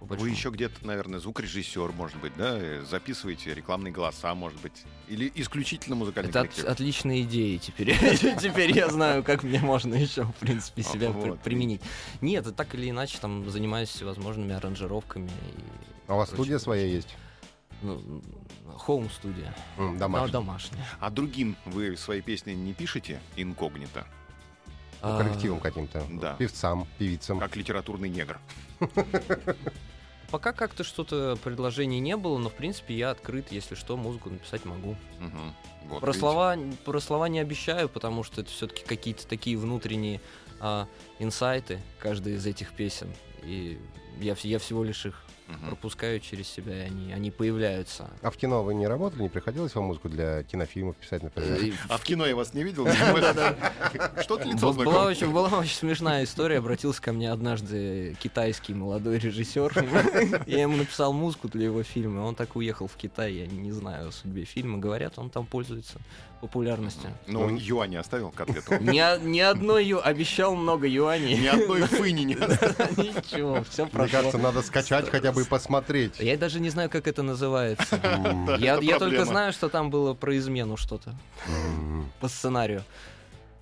По 0.00 0.04
Вы 0.06 0.08
большому. 0.16 0.30
еще 0.32 0.50
где-то, 0.50 0.86
наверное, 0.86 1.20
звукорежиссер, 1.20 1.92
может 1.92 2.18
быть, 2.20 2.32
да? 2.36 2.56
э, 2.58 2.82
Записываете 2.88 3.54
рекламные 3.54 3.92
голоса, 3.92 4.34
может 4.34 4.60
быть. 4.60 4.82
Или 5.08 5.30
исключительно 5.34 5.94
музыкальный 5.96 6.30
Это 6.30 6.40
от- 6.40 6.58
отличные 6.64 7.22
идеи 7.22 7.58
теперь. 7.58 7.96
Теперь 8.40 8.76
я 8.76 8.88
знаю, 8.88 9.22
как 9.22 9.42
мне 9.42 9.60
можно 9.60 9.94
еще, 9.94 10.24
в 10.24 10.34
принципе, 10.34 10.82
себя 10.82 11.10
Вот. 11.10 11.40
применить. 11.40 11.80
Нет, 12.20 12.54
так 12.56 12.74
или 12.74 12.90
иначе 12.90 13.18
там 13.20 13.48
занимаюсь 13.50 13.90
всевозможными 13.90 14.54
аранжировками. 14.54 15.30
А 16.08 16.14
у 16.14 16.16
вас 16.16 16.30
студия 16.30 16.58
своя 16.58 16.86
есть? 16.86 17.14
Ну, 17.82 18.22
хоум-студия. 18.76 19.54
Домашняя. 19.98 20.32
домашняя. 20.32 20.86
А 20.98 21.10
другим 21.10 21.56
вы 21.64 21.96
свои 21.96 22.20
песни 22.20 22.52
не 22.52 22.74
пишете 22.74 23.20
инкогнито, 23.36 24.06
Ну, 25.02 25.16
Коллективом 25.18 25.60
каким-то? 25.60 26.04
да. 26.10 26.34
Певцам, 26.34 26.86
певицам? 26.98 27.38
как 27.38 27.56
литературный 27.56 28.08
негр? 28.08 28.38
Пока 30.30 30.52
как-то 30.52 30.84
что-то 30.84 31.36
предложений 31.42 31.98
не 32.00 32.16
было, 32.16 32.38
но 32.38 32.50
в 32.50 32.54
принципе 32.54 32.94
я 32.94 33.10
открыт, 33.10 33.50
если 33.50 33.74
что, 33.74 33.96
музыку 33.96 34.30
написать 34.30 34.64
могу. 34.64 34.96
Мгм. 35.18 35.54
Вот, 35.86 36.00
Про 36.00 36.06
видите. 36.08 36.20
слова, 36.20 36.56
про 36.84 37.00
слова 37.00 37.28
не 37.28 37.40
обещаю, 37.40 37.88
потому 37.88 38.22
что 38.22 38.40
это 38.42 38.50
все-таки 38.50 38.84
какие-то 38.84 39.26
такие 39.26 39.56
внутренние 39.58 40.20
а, 40.60 40.86
инсайты 41.18 41.80
каждой 41.98 42.34
из 42.34 42.46
этих 42.46 42.72
песен. 42.74 43.12
И 43.42 43.80
я, 44.20 44.36
я 44.42 44.58
всего 44.60 44.84
лишь 44.84 45.04
их 45.06 45.20
Мгм. 45.50 45.68
пропускаю 45.68 46.20
через 46.20 46.48
себя, 46.48 46.84
и 46.84 46.86
они, 46.86 47.12
они 47.12 47.30
появляются. 47.30 48.08
А 48.22 48.30
в 48.30 48.36
кино 48.36 48.62
вы 48.62 48.74
не 48.74 48.86
работали? 48.86 49.22
Не 49.22 49.28
приходилось 49.28 49.74
вам 49.74 49.84
музыку 49.84 50.08
для 50.08 50.42
кинофильмов 50.44 50.96
писать, 50.96 51.22
например? 51.22 51.58
И 51.62 51.72
А 51.88 51.96
в 51.96 52.02
кино 52.02 52.26
я 52.26 52.36
вас 52.36 52.54
не 52.54 52.62
видел? 52.62 52.86
Что-то 54.22 54.44
лицо 54.44 54.72
была 54.72 55.06
очень 55.06 55.74
смешная 55.74 56.24
история. 56.24 56.58
Обратился 56.58 57.02
ко 57.02 57.12
мне 57.12 57.30
однажды 57.30 58.16
китайский 58.20 58.74
молодой 58.74 59.18
режиссер. 59.18 60.44
Я 60.46 60.62
ему 60.62 60.76
написал 60.76 61.12
музыку 61.12 61.48
для 61.48 61.64
его 61.64 61.82
фильма. 61.82 62.20
Он 62.20 62.34
так 62.34 62.56
уехал 62.56 62.86
в 62.86 62.96
Китай. 62.96 63.32
Я 63.32 63.46
не 63.46 63.72
знаю 63.72 64.08
о 64.08 64.12
судьбе 64.12 64.44
фильма. 64.44 64.78
Говорят, 64.78 65.18
он 65.18 65.30
там 65.30 65.46
пользуется 65.46 65.98
популярностью. 66.40 67.10
Ну, 67.26 67.56
юани 67.56 67.96
оставил 67.96 68.30
котлету. 68.30 68.74
Ни, 68.80 69.24
ни 69.24 69.40
одной 69.40 69.84
ю... 69.84 70.00
обещал 70.02 70.54
много 70.56 70.86
юаней. 70.86 71.38
Ни 71.38 71.46
одной 71.46 71.82
фыни 71.82 72.22
не 72.22 72.34
оставил. 72.34 73.02
Ничего, 73.02 73.62
все 73.64 73.84
Мне 73.84 73.92
прошло. 73.92 74.18
кажется, 74.18 74.38
надо 74.38 74.62
скачать 74.62 75.08
хотя 75.08 75.32
бы 75.32 75.42
и 75.42 75.44
посмотреть. 75.44 76.18
Я 76.18 76.36
даже 76.36 76.60
не 76.60 76.70
знаю, 76.70 76.90
как 76.90 77.06
это 77.06 77.22
называется. 77.22 78.00
Я, 78.58 78.98
только 78.98 79.24
знаю, 79.24 79.52
что 79.52 79.68
там 79.68 79.90
было 79.90 80.14
про 80.14 80.36
измену 80.36 80.76
что-то 80.76 81.14
по 82.20 82.28
сценарию. 82.28 82.84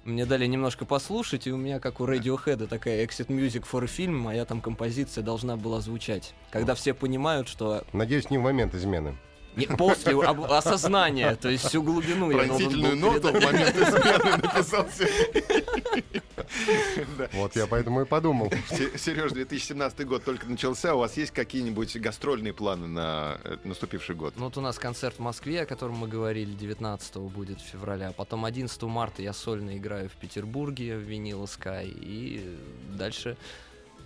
Мне 0.04 0.24
дали 0.24 0.46
немножко 0.46 0.86
послушать, 0.86 1.46
и 1.46 1.52
у 1.52 1.58
меня, 1.58 1.80
как 1.80 2.00
у 2.00 2.06
Radiohead, 2.06 2.66
такая 2.66 3.04
exit 3.04 3.26
music 3.26 3.66
for 3.70 3.84
film, 3.84 4.12
моя 4.12 4.46
там 4.46 4.62
композиция 4.62 5.22
должна 5.22 5.56
была 5.56 5.82
звучать. 5.82 6.32
Когда 6.50 6.74
все 6.74 6.94
понимают, 6.94 7.46
что 7.46 7.84
Надеюсь, 7.92 8.30
не 8.30 8.38
в 8.38 8.40
момент 8.42 8.74
измены. 8.74 9.16
Не, 9.58 9.66
после 9.76 10.14
об- 10.20 10.44
осознания, 10.44 11.34
то 11.36 11.48
есть 11.48 11.66
всю 11.66 11.82
глубину 11.82 12.30
я 12.30 12.46
должен 12.46 12.48
был 12.48 12.58
Пронзительную 12.80 12.96
ноту 12.96 13.28
в 13.28 13.44
момент 13.44 13.76
измены 13.76 14.36
написал. 14.42 14.86
Вот 17.32 17.56
я 17.56 17.66
поэтому 17.66 18.02
и 18.02 18.04
подумал. 18.04 18.50
Се- 18.68 18.96
Сереж, 18.98 19.32
2017 19.32 20.06
год 20.06 20.24
только 20.24 20.46
начался. 20.46 20.94
У 20.94 20.98
вас 20.98 21.16
есть 21.16 21.32
какие-нибудь 21.32 21.96
гастрольные 21.98 22.52
планы 22.52 22.86
на 22.86 23.38
э, 23.44 23.56
наступивший 23.64 24.14
год? 24.14 24.34
Ну, 24.36 24.44
вот 24.44 24.56
у 24.56 24.60
нас 24.60 24.78
концерт 24.78 25.16
в 25.16 25.20
Москве, 25.20 25.62
о 25.62 25.66
котором 25.66 25.96
мы 25.96 26.08
говорили, 26.08 26.52
19 26.52 27.16
будет 27.16 27.60
февраля. 27.60 28.12
Потом 28.12 28.44
11 28.44 28.80
марта 28.84 29.22
я 29.22 29.32
сольно 29.32 29.76
играю 29.76 30.08
в 30.08 30.12
Петербурге 30.12 30.96
в 30.96 31.00
Винила 31.00 31.44
Sky. 31.44 31.88
И 32.00 32.56
дальше 32.96 33.36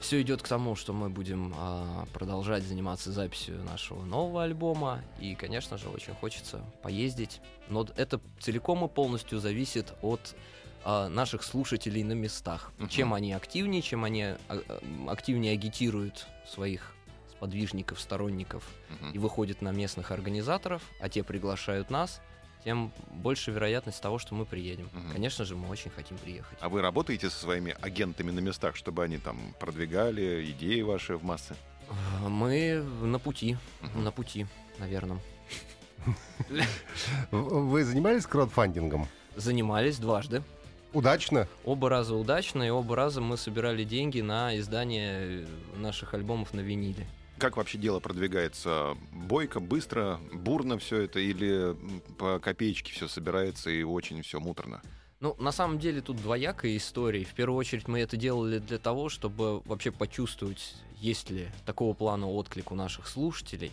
все 0.03 0.21
идет 0.21 0.43
к 0.43 0.49
тому, 0.49 0.75
что 0.77 0.93
мы 0.93 1.09
будем 1.09 1.55
а, 1.57 2.07
продолжать 2.13 2.65
заниматься 2.65 3.11
записью 3.13 3.63
нашего 3.65 4.05
нового 4.05 4.43
альбома. 4.43 5.01
И, 5.21 5.35
конечно 5.35 5.79
же, 5.79 5.89
очень 5.89 6.13
хочется 6.15 6.61
поездить. 6.83 7.41
Но 7.69 7.87
это 7.97 8.21
целиком 8.41 8.85
и 8.85 8.89
полностью 8.89 9.39
зависит 9.39 9.95
от 10.03 10.35
а, 10.85 11.09
наших 11.09 11.43
слушателей 11.43 12.03
на 12.03 12.13
местах. 12.13 12.73
Мгм. 12.79 12.89
Чем 12.89 13.15
они 13.15 13.33
активнее, 13.33 13.81
чем 13.83 14.05
они 14.05 14.23
а, 14.25 14.37
активнее 15.09 15.53
агитируют 15.55 16.27
своих 16.47 16.95
сподвижников, 17.31 18.01
сторонников 18.01 18.69
Мгм. 18.89 19.13
и 19.13 19.19
выходит 19.19 19.63
на 19.63 19.71
местных 19.73 20.11
организаторов, 20.11 20.83
а 21.01 21.09
те 21.09 21.23
приглашают 21.23 21.91
нас, 21.91 22.21
тем 22.65 22.93
больше 23.11 23.51
вероятность 23.51 24.01
того, 24.01 24.19
что 24.19 24.35
мы 24.35 24.45
приедем. 24.45 24.89
Мгм. 24.93 25.13
Конечно 25.13 25.45
же, 25.45 25.57
мы 25.57 25.69
очень 25.69 25.91
хотим 25.91 26.17
приехать. 26.19 26.59
А 26.61 26.69
вы 26.69 26.81
работаете 26.81 27.29
со 27.31 27.39
своими 27.39 27.77
агентами 27.81 28.31
на 28.31 28.41
местах, 28.41 28.77
чтобы 28.77 29.03
они 29.05 29.19
там 29.19 29.55
продвигали 29.59 30.51
идеи 30.53 30.81
ваши 30.83 31.17
в 31.17 31.25
массы? 31.25 31.55
Мы 32.27 32.83
на 33.03 33.19
пути, 33.19 33.57
Мгм. 33.81 34.05
на 34.05 34.13
пути, 34.13 34.47
наверное. 34.79 35.19
Вы 37.31 37.85
занимались 37.85 38.27
краудфандингом? 38.27 39.07
Занимались 39.37 39.99
дважды. 39.99 40.43
Удачно? 40.93 41.49
Оба 41.65 41.89
раза 41.89 42.15
удачно, 42.15 42.63
и 42.63 42.69
оба 42.71 42.97
раза 42.97 43.21
мы 43.21 43.37
собирали 43.37 43.83
деньги 43.85 44.21
на 44.21 44.57
издание 44.59 45.47
наших 45.77 46.13
альбомов 46.15 46.53
на 46.53 46.61
виниле. 46.61 47.07
Как 47.43 47.57
вообще 47.57 47.77
дело 47.77 47.99
продвигается? 47.99 48.97
Бойко, 49.11 49.59
быстро, 49.59 50.21
бурно 50.33 50.79
все 50.79 51.01
это 51.01 51.19
или 51.19 51.77
по 52.17 52.39
копеечке 52.39 52.93
все 52.93 53.09
собирается 53.09 53.69
и 53.69 53.83
очень 53.83 54.23
все 54.23 54.39
муторно? 54.39 54.81
Ну, 55.19 55.35
на 55.41 55.51
самом 55.51 55.81
деле 55.81 56.03
тут 56.03 56.19
двоякая 56.19 56.77
история. 56.77 57.25
В 57.25 57.35
первую 57.35 57.59
очередь 57.59 57.89
мы 57.89 57.99
это 57.99 58.17
делали 58.17 58.61
для 58.61 58.79
того, 58.79 59.09
чтобы 59.09 59.59
вообще 59.63 59.91
почувствовать, 59.91 60.77
есть 61.01 61.31
ли 61.31 61.49
такого 61.67 61.95
плана 61.95 62.29
отклик 62.29 62.71
у 62.71 62.77
наших 62.77 63.09
слушателей. 63.09 63.73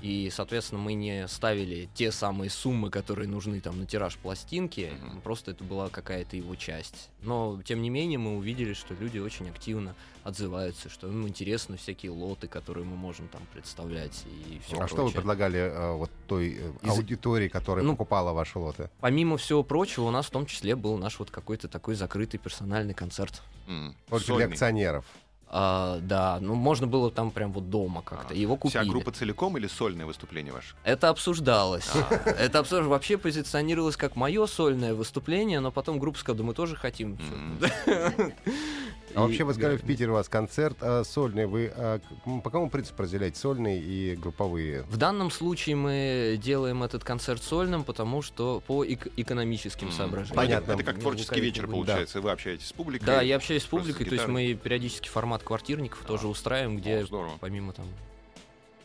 И, 0.00 0.30
соответственно, 0.32 0.80
мы 0.80 0.94
не 0.94 1.26
ставили 1.28 1.88
те 1.94 2.12
самые 2.12 2.50
суммы, 2.50 2.90
которые 2.90 3.28
нужны 3.28 3.60
там 3.60 3.78
на 3.80 3.86
тираж 3.86 4.16
пластинки. 4.16 4.92
Мгм. 5.02 5.20
Просто 5.22 5.50
это 5.50 5.64
была 5.64 5.88
какая-то 5.88 6.36
его 6.36 6.54
часть. 6.54 7.10
Но, 7.22 7.60
тем 7.64 7.82
не 7.82 7.90
менее, 7.90 8.18
мы 8.18 8.36
увидели, 8.36 8.74
что 8.74 8.94
люди 8.94 9.18
очень 9.18 9.48
активно 9.48 9.94
отзываются, 10.24 10.88
что 10.90 11.08
им 11.08 11.26
интересны 11.26 11.76
всякие 11.78 12.12
лоты, 12.12 12.48
которые 12.48 12.84
мы 12.84 12.96
можем 12.96 13.28
там 13.28 13.40
представлять 13.52 14.24
и 14.26 14.60
все 14.66 14.78
А 14.78 14.86
что 14.86 15.04
вы 15.06 15.10
предлагали 15.10 15.58
э, 15.58 15.92
вот 15.94 16.10
той 16.26 16.58
э, 16.60 16.72
Из- 16.82 16.90
аудитории, 16.90 17.48
которая 17.48 17.84
Ну, 17.84 17.92
покупала 17.92 18.32
ваши 18.32 18.58
лоты? 18.58 18.90
Помимо 19.00 19.36
всего 19.38 19.62
прочего, 19.62 20.04
у 20.04 20.10
нас 20.10 20.26
в 20.26 20.30
том 20.30 20.44
числе 20.46 20.76
был 20.76 20.98
наш 20.98 21.18
вот 21.18 21.30
какой-то 21.30 21.68
такой 21.68 21.94
закрытый 21.94 22.38
персональный 22.38 22.94
концерт. 22.94 23.42
М, 23.66 23.94
Только 24.10 24.36
для 24.36 24.46
акционеров. 24.46 25.04
А, 25.50 25.98
да, 26.02 26.38
ну 26.40 26.54
можно 26.54 26.86
было 26.86 27.10
там 27.10 27.30
прям 27.30 27.52
вот 27.52 27.70
дома 27.70 28.02
как-то. 28.02 28.34
А, 28.34 28.36
Его 28.36 28.56
купили. 28.56 28.82
Вся 28.82 28.90
группа 28.90 29.12
целиком 29.12 29.56
или 29.56 29.66
сольное 29.66 30.04
выступление 30.04 30.52
ваше? 30.52 30.74
Это 30.84 31.08
обсуждалось. 31.08 31.88
А. 31.94 32.14
Это 32.26 32.58
обсуждалось. 32.58 32.90
Вообще 32.90 33.16
позиционировалось 33.16 33.96
как 33.96 34.14
мое 34.14 34.46
сольное 34.46 34.94
выступление, 34.94 35.60
но 35.60 35.70
потом 35.72 35.98
группа 35.98 36.18
сказала, 36.18 36.38
да 36.38 36.44
мы 36.44 36.54
тоже 36.54 36.76
хотим. 36.76 37.18
А 39.14 39.22
вообще 39.22 39.44
вы 39.44 39.54
сказали, 39.54 39.76
И- 39.76 39.78
в 39.78 39.82
Питере 39.82 40.10
у 40.10 40.14
вас 40.14 40.28
концерт 40.28 40.76
а, 40.80 41.02
сольный. 41.04 41.46
Вы 41.46 41.72
а, 41.74 42.00
по 42.24 42.40
какому 42.42 42.70
принципу 42.70 43.02
разделяете 43.02 43.38
сольные 43.38 43.80
и 43.80 44.14
групповые? 44.16 44.82
В 44.82 44.96
данном 44.96 45.30
случае 45.30 45.76
мы 45.76 46.38
делаем 46.42 46.82
этот 46.82 47.04
концерт 47.04 47.42
сольным, 47.42 47.84
потому 47.84 48.22
что 48.22 48.62
по 48.66 48.84
эк- 48.84 49.10
экономическим 49.16 49.90
соображениям. 49.90 50.36
Понятно. 50.36 50.72
Это 50.72 50.82
как 50.84 50.96
Не 50.96 51.00
творческий 51.02 51.40
вечер 51.40 51.66
получается. 51.66 52.20
Вы 52.20 52.30
общаетесь 52.30 52.66
с 52.68 52.72
публикой. 52.72 53.06
Да, 53.06 53.22
я 53.22 53.36
общаюсь 53.36 53.62
с 53.62 53.66
публикой, 53.66 54.06
то 54.06 54.14
есть 54.14 54.28
мы 54.28 54.54
периодически 54.54 55.08
формат 55.08 55.42
квартирников 55.42 56.00
тоже 56.06 56.28
устраиваем, 56.28 56.76
где 56.76 57.04
О, 57.10 57.30
помимо 57.40 57.72
там 57.72 57.86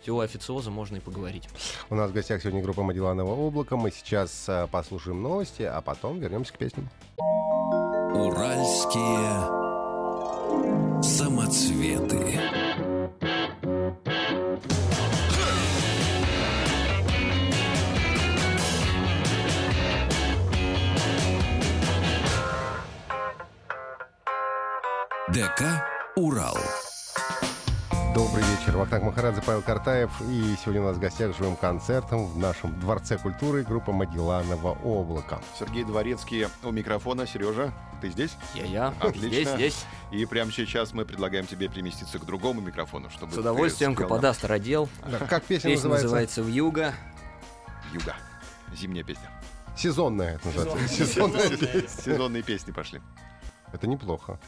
всего 0.02 0.20
официоза 0.20 0.70
можно 0.70 0.98
и 0.98 1.00
поговорить. 1.00 1.48
У 1.90 1.96
нас 1.96 2.12
в 2.12 2.14
гостях 2.14 2.42
сегодня 2.42 2.62
группа 2.62 2.84
Магелланового 2.84 3.48
облака. 3.48 3.78
Мы 3.78 3.90
сейчас 3.92 4.46
а, 4.50 4.68
послушаем 4.68 5.22
новости, 5.22 5.62
а 5.64 5.80
потом 5.82 6.20
вернемся 6.20 6.52
к 6.54 6.58
песням. 6.58 6.90
Уральские 8.14 9.63
самоцветы. 11.02 12.40
ДК 25.34 25.62
«Урал». 26.16 26.58
Добрый 28.14 28.44
вечер. 28.44 28.78
Вахтанг 28.78 29.04
Махарадзе, 29.06 29.42
Павел 29.42 29.62
Картаев. 29.62 30.12
И 30.30 30.56
сегодня 30.62 30.82
у 30.82 30.86
нас 30.86 30.98
в 30.98 31.00
гостях 31.00 31.36
живым 31.36 31.56
концертом 31.56 32.28
в 32.28 32.38
нашем 32.38 32.80
Дворце 32.80 33.18
культуры 33.18 33.64
группа 33.64 33.92
Магелланова 33.92 34.78
облака. 34.84 35.40
Сергей 35.58 35.84
Дворецкий 35.84 36.48
у 36.64 36.72
микрофона. 36.72 37.26
Сережа, 37.26 37.74
ты 38.02 38.10
здесь? 38.10 38.36
Я-я, 38.54 38.94
Отлично. 39.00 39.28
здесь, 39.30 39.50
здесь. 39.50 39.86
И 40.12 40.26
прямо 40.26 40.52
сейчас 40.52 40.94
мы 40.94 41.06
предлагаем 41.06 41.48
тебе 41.48 41.68
переместиться 41.70 42.20
к 42.20 42.26
другому 42.26 42.62
микрофону, 42.62 43.10
чтобы 43.10 43.34
С 43.34 43.38
удовольствием 43.38 43.94
спел 43.94 44.08
Капода 44.08 44.34
Стародел. 44.34 44.90
Да, 45.10 45.20
как 45.20 45.44
песня, 45.44 45.72
Песня 45.72 45.90
называется? 45.90 46.04
называется 46.06 46.42
«Вьюга». 46.42 46.94
на 47.92 47.96
Юга. 47.96 48.16
Зимняя 48.76 49.04
песня. 49.04 49.30
Сезонная 49.76 50.36
это 50.36 50.48
называется. 50.48 51.06
Сезонная 51.06 51.50
песня. 51.50 51.88
Сезонные 51.88 52.44
песни 52.44 52.72
пошли. 52.72 53.02
Это 53.72 53.88
неплохо. 53.88 54.40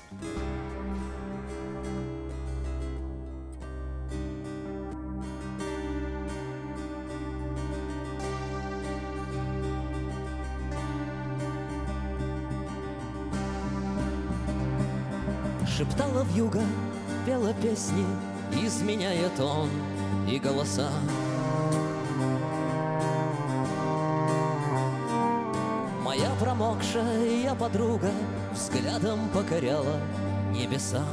Шептала 15.78 16.24
вьюга, 16.24 16.62
пела 17.26 17.54
песни, 17.54 18.06
изменяя 18.54 19.28
тон 19.36 19.70
и 20.26 20.40
голоса. 20.40 20.90
Моя 26.02 26.30
промокшая 26.40 27.54
подруга 27.56 28.12
взглядом 28.54 29.28
покоряла 29.34 30.00
небеса. 30.54 31.04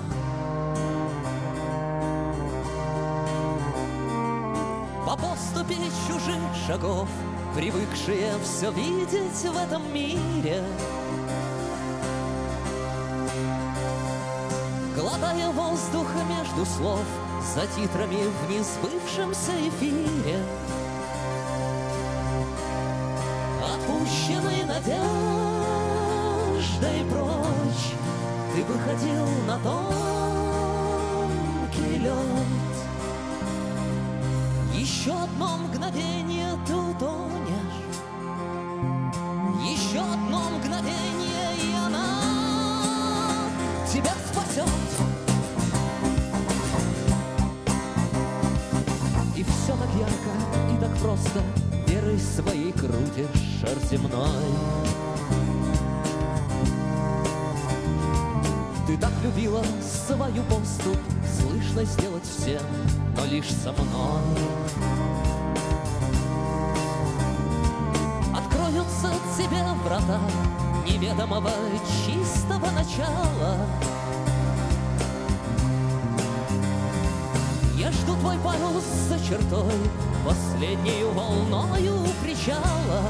По 5.05 5.16
поступе 5.16 5.75
чужих 6.07 6.40
шагов, 6.68 7.09
привыкшие 7.57 8.31
все 8.44 8.70
видеть 8.70 9.42
в 9.42 9.57
этом 9.57 9.92
мире, 9.92 10.62
Глотая 15.23 15.51
воздух 15.51 16.09
между 16.29 16.67
слов 16.67 17.05
За 17.55 17.65
титрами 17.69 18.25
в 18.25 18.51
несбывшемся 18.51 19.53
эфире. 19.69 20.45
Отпущенной 23.63 24.65
надеждой 24.65 25.05
прочь 27.09 27.95
Ты 28.53 28.65
выходил 28.65 29.27
на 29.47 29.59
тонкий 29.61 29.99
лед. 31.99 32.17
Еще 34.75 35.13
одно 35.13 35.59
мгновение 35.59 36.59
ты 36.67 36.75
утонешь. 36.75 37.81
Еще 39.71 40.01
одно 40.01 40.51
мгновение 40.51 41.55
и 41.63 41.77
она 41.77 42.23
тебя 43.87 44.15
спасет. 44.33 44.92
Просто 51.23 51.43
верой 51.87 52.19
своей 52.19 52.73
крутишь 52.73 53.61
шар 53.61 53.79
земной. 53.91 54.29
Ты 58.87 58.97
так 58.97 59.13
любила 59.23 59.63
свою 60.07 60.43
поступ, 60.45 60.99
слышно 61.41 61.85
сделать 61.85 62.25
всем, 62.25 62.63
но 63.17 63.25
лишь 63.27 63.49
со 63.49 63.73
мной. 63.73 64.23
Откроются 68.35 69.13
тебе 69.37 69.63
врата 69.85 70.21
неведомого 70.87 71.51
чистого 72.05 72.71
начала. 72.71 73.67
Я 77.77 77.91
жду 77.91 78.15
твой 78.17 78.39
парус 78.39 78.85
за 79.09 79.19
чертой, 79.19 79.73
последнею 80.25 81.11
волною 81.13 82.07
причала. 82.23 83.03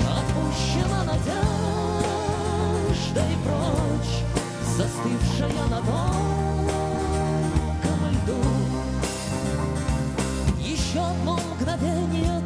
Отпущена 0.00 1.04
надеждой 1.04 1.36
прочь, 3.44 4.22
застывшая 4.76 5.66
на 5.70 5.78
тонком 5.78 6.10
льду. 8.10 8.42
Еще 10.60 11.00
одно 11.00 11.34
мгновение 11.54 12.37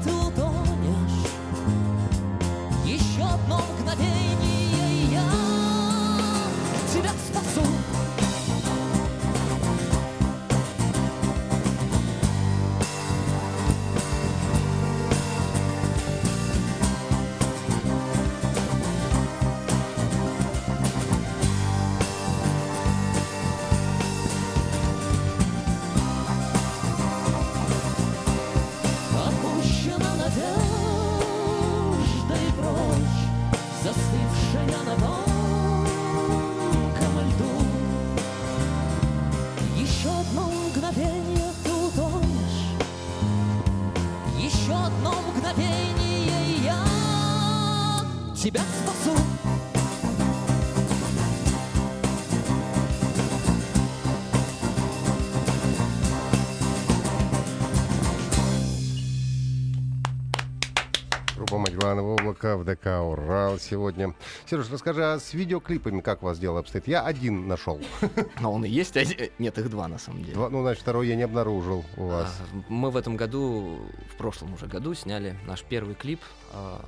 в 62.62 62.64
ДК 62.64 62.86
Урал 63.02 63.58
сегодня. 63.58 64.14
Сереж, 64.46 64.70
расскажи, 64.70 65.04
а 65.04 65.18
с 65.18 65.34
видеоклипами 65.34 66.00
как 66.00 66.22
у 66.22 66.26
вас 66.26 66.38
дело 66.38 66.60
обстоит? 66.60 66.86
Я 66.88 67.02
один 67.02 67.48
нашел. 67.48 67.80
А 68.42 68.48
он 68.48 68.64
и 68.64 68.68
есть 68.68 68.96
один? 68.96 69.30
Нет, 69.38 69.58
их 69.58 69.68
два 69.70 69.88
на 69.88 69.98
самом 69.98 70.22
деле. 70.22 70.34
Два- 70.34 70.50
Ну, 70.50 70.62
значит, 70.62 70.82
второй 70.82 71.08
я 71.08 71.16
не 71.16 71.22
обнаружил 71.22 71.84
у 71.96 72.06
вас. 72.06 72.34
А, 72.40 72.62
Мы 72.68 72.90
в 72.90 72.96
этом 72.96 73.16
году, 73.16 73.78
в 74.12 74.16
прошлом 74.16 74.54
уже 74.54 74.66
году, 74.66 74.94
сняли 74.94 75.36
наш 75.46 75.62
первый 75.62 75.94
клип, 75.94 76.20
а, 76.52 76.84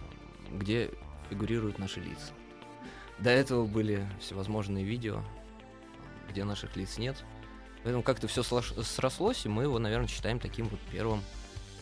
где 0.52 0.90
фигурируют 1.30 1.78
наши 1.78 2.00
лица. 2.00 2.32
До 3.18 3.30
этого 3.30 3.66
были 3.66 4.06
всевозможные 4.20 4.84
видео, 4.84 5.22
где 6.30 6.44
наших 6.44 6.76
лиц 6.76 6.98
нет. 6.98 7.16
Поэтому 7.82 8.02
как-то 8.02 8.26
все 8.28 8.42
срослось, 8.42 9.44
и 9.44 9.48
мы 9.48 9.64
его, 9.64 9.78
наверное, 9.78 10.08
считаем 10.08 10.38
таким 10.38 10.68
вот 10.68 10.80
первым 10.90 11.22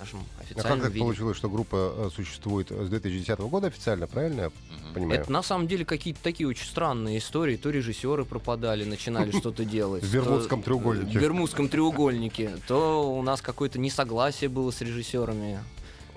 нашим 0.02 0.18
А 0.36 0.40
как 0.42 0.50
официальным 0.50 0.80
так 0.80 0.90
видео. 0.92 1.04
получилось, 1.04 1.36
что 1.36 1.48
группа 1.48 1.94
э, 1.96 2.10
существует 2.14 2.70
с 2.70 2.88
2010 2.88 3.38
года 3.40 3.68
официально, 3.68 4.06
правильно 4.06 4.40
я 4.42 4.50
понимаю? 4.94 5.20
Это 5.20 5.30
на 5.32 5.42
самом 5.42 5.68
деле 5.68 5.84
какие-то 5.84 6.20
такие 6.22 6.48
очень 6.48 6.66
странные 6.66 7.18
истории. 7.18 7.56
То 7.56 7.70
режиссеры 7.70 8.24
пропадали, 8.24 8.84
начинали 8.84 9.30
что-то 9.38 9.64
делать. 9.64 10.02
В 10.02 10.12
Бермудском 10.12 10.62
треугольнике. 10.62 11.18
В 11.18 11.22
Бермудском 11.22 11.68
треугольнике. 11.68 12.56
То 12.66 13.12
у 13.12 13.22
нас 13.22 13.40
какое-то 13.40 13.78
несогласие 13.78 14.48
было 14.50 14.70
с 14.70 14.80
режиссерами. 14.80 15.60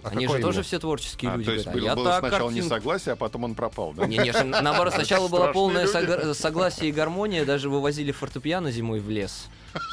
А 0.04 0.10
Они 0.10 0.28
же 0.28 0.34
тоже 0.34 0.43
именно? 0.50 0.63
все 0.63 0.80
творческие 0.80 1.32
А, 1.32 1.36
люди. 1.36 1.45
то 1.45 1.52
есть 1.54 1.65
говорят, 1.65 1.82
было, 1.82 1.89
«Я 1.89 1.95
было 1.95 2.06
так 2.06 2.19
сначала 2.19 2.39
картинку 2.50 2.65
несогласие, 2.65 3.13
а 3.13 3.15
потом 3.15 3.43
он 3.43 3.56
пропал, 3.56 3.93
да? 3.93 4.06
Не, 4.06 4.17
не, 4.17 4.32
наоборот, 4.62 4.93
сначала 4.93 5.28
была 5.28 5.45
Страшные 5.50 5.54
полная 5.54 5.82
люди. 5.86 5.93
сога- 5.93 6.34
согласие 6.36 6.89
и 6.89 6.91
гармония, 6.91 7.43
даже 7.43 7.69
вывозили 7.71 8.12
фортепиано 8.12 8.69
зимой 8.71 9.00
в 9.00 9.10
лес 9.10 9.48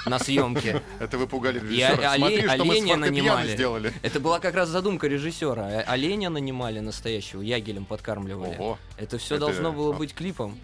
на 0.06 0.18
съемке. 0.18 0.82
Это 1.00 1.18
вы 1.18 1.26
пугали 1.26 1.58
И 1.58 1.62
режиссера. 1.62 2.14
оле- 2.14 2.16
Смотри, 2.18 2.42
что 2.48 2.64
мы 2.64 2.74
с 2.74 2.78
оленя 2.78 2.96
нанимали. 2.96 3.52
сделали. 3.54 3.92
Это 4.02 4.20
была 4.20 4.38
как 4.40 4.54
раз 4.54 4.68
задумка 4.68 5.06
режиссера. 5.08 5.66
О- 5.66 5.80
Оленя 5.92 6.30
нанимали 6.30 6.80
настоящего, 6.80 7.40
ягелем 7.42 7.84
подкармливали. 7.84 8.56
Ого. 8.56 8.78
Это 8.96 9.18
все 9.18 9.36
Это- 9.36 9.46
должно 9.46 9.72
было 9.72 9.92
быть 9.92 10.14
клипом. 10.14 10.58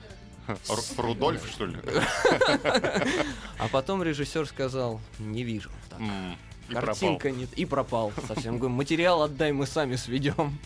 Р- 0.46 0.56
Рудольф, 0.96 1.46
что 1.50 1.66
ли? 1.66 1.76
А 3.58 3.68
потом 3.70 4.02
режиссер 4.02 4.46
сказал, 4.46 5.00
не 5.18 5.42
вижу. 5.42 5.70
Так, 5.90 6.00
И 6.00 6.72
пропал. 6.72 6.86
Картинка 6.86 7.30
нет. 7.30 7.52
И 7.54 7.64
пропал 7.66 8.12
совсем. 8.26 8.58
Говорю, 8.58 8.74
материал 8.74 9.22
отдай, 9.22 9.52
мы 9.52 9.66
сами 9.66 9.96
сведем. 9.96 10.58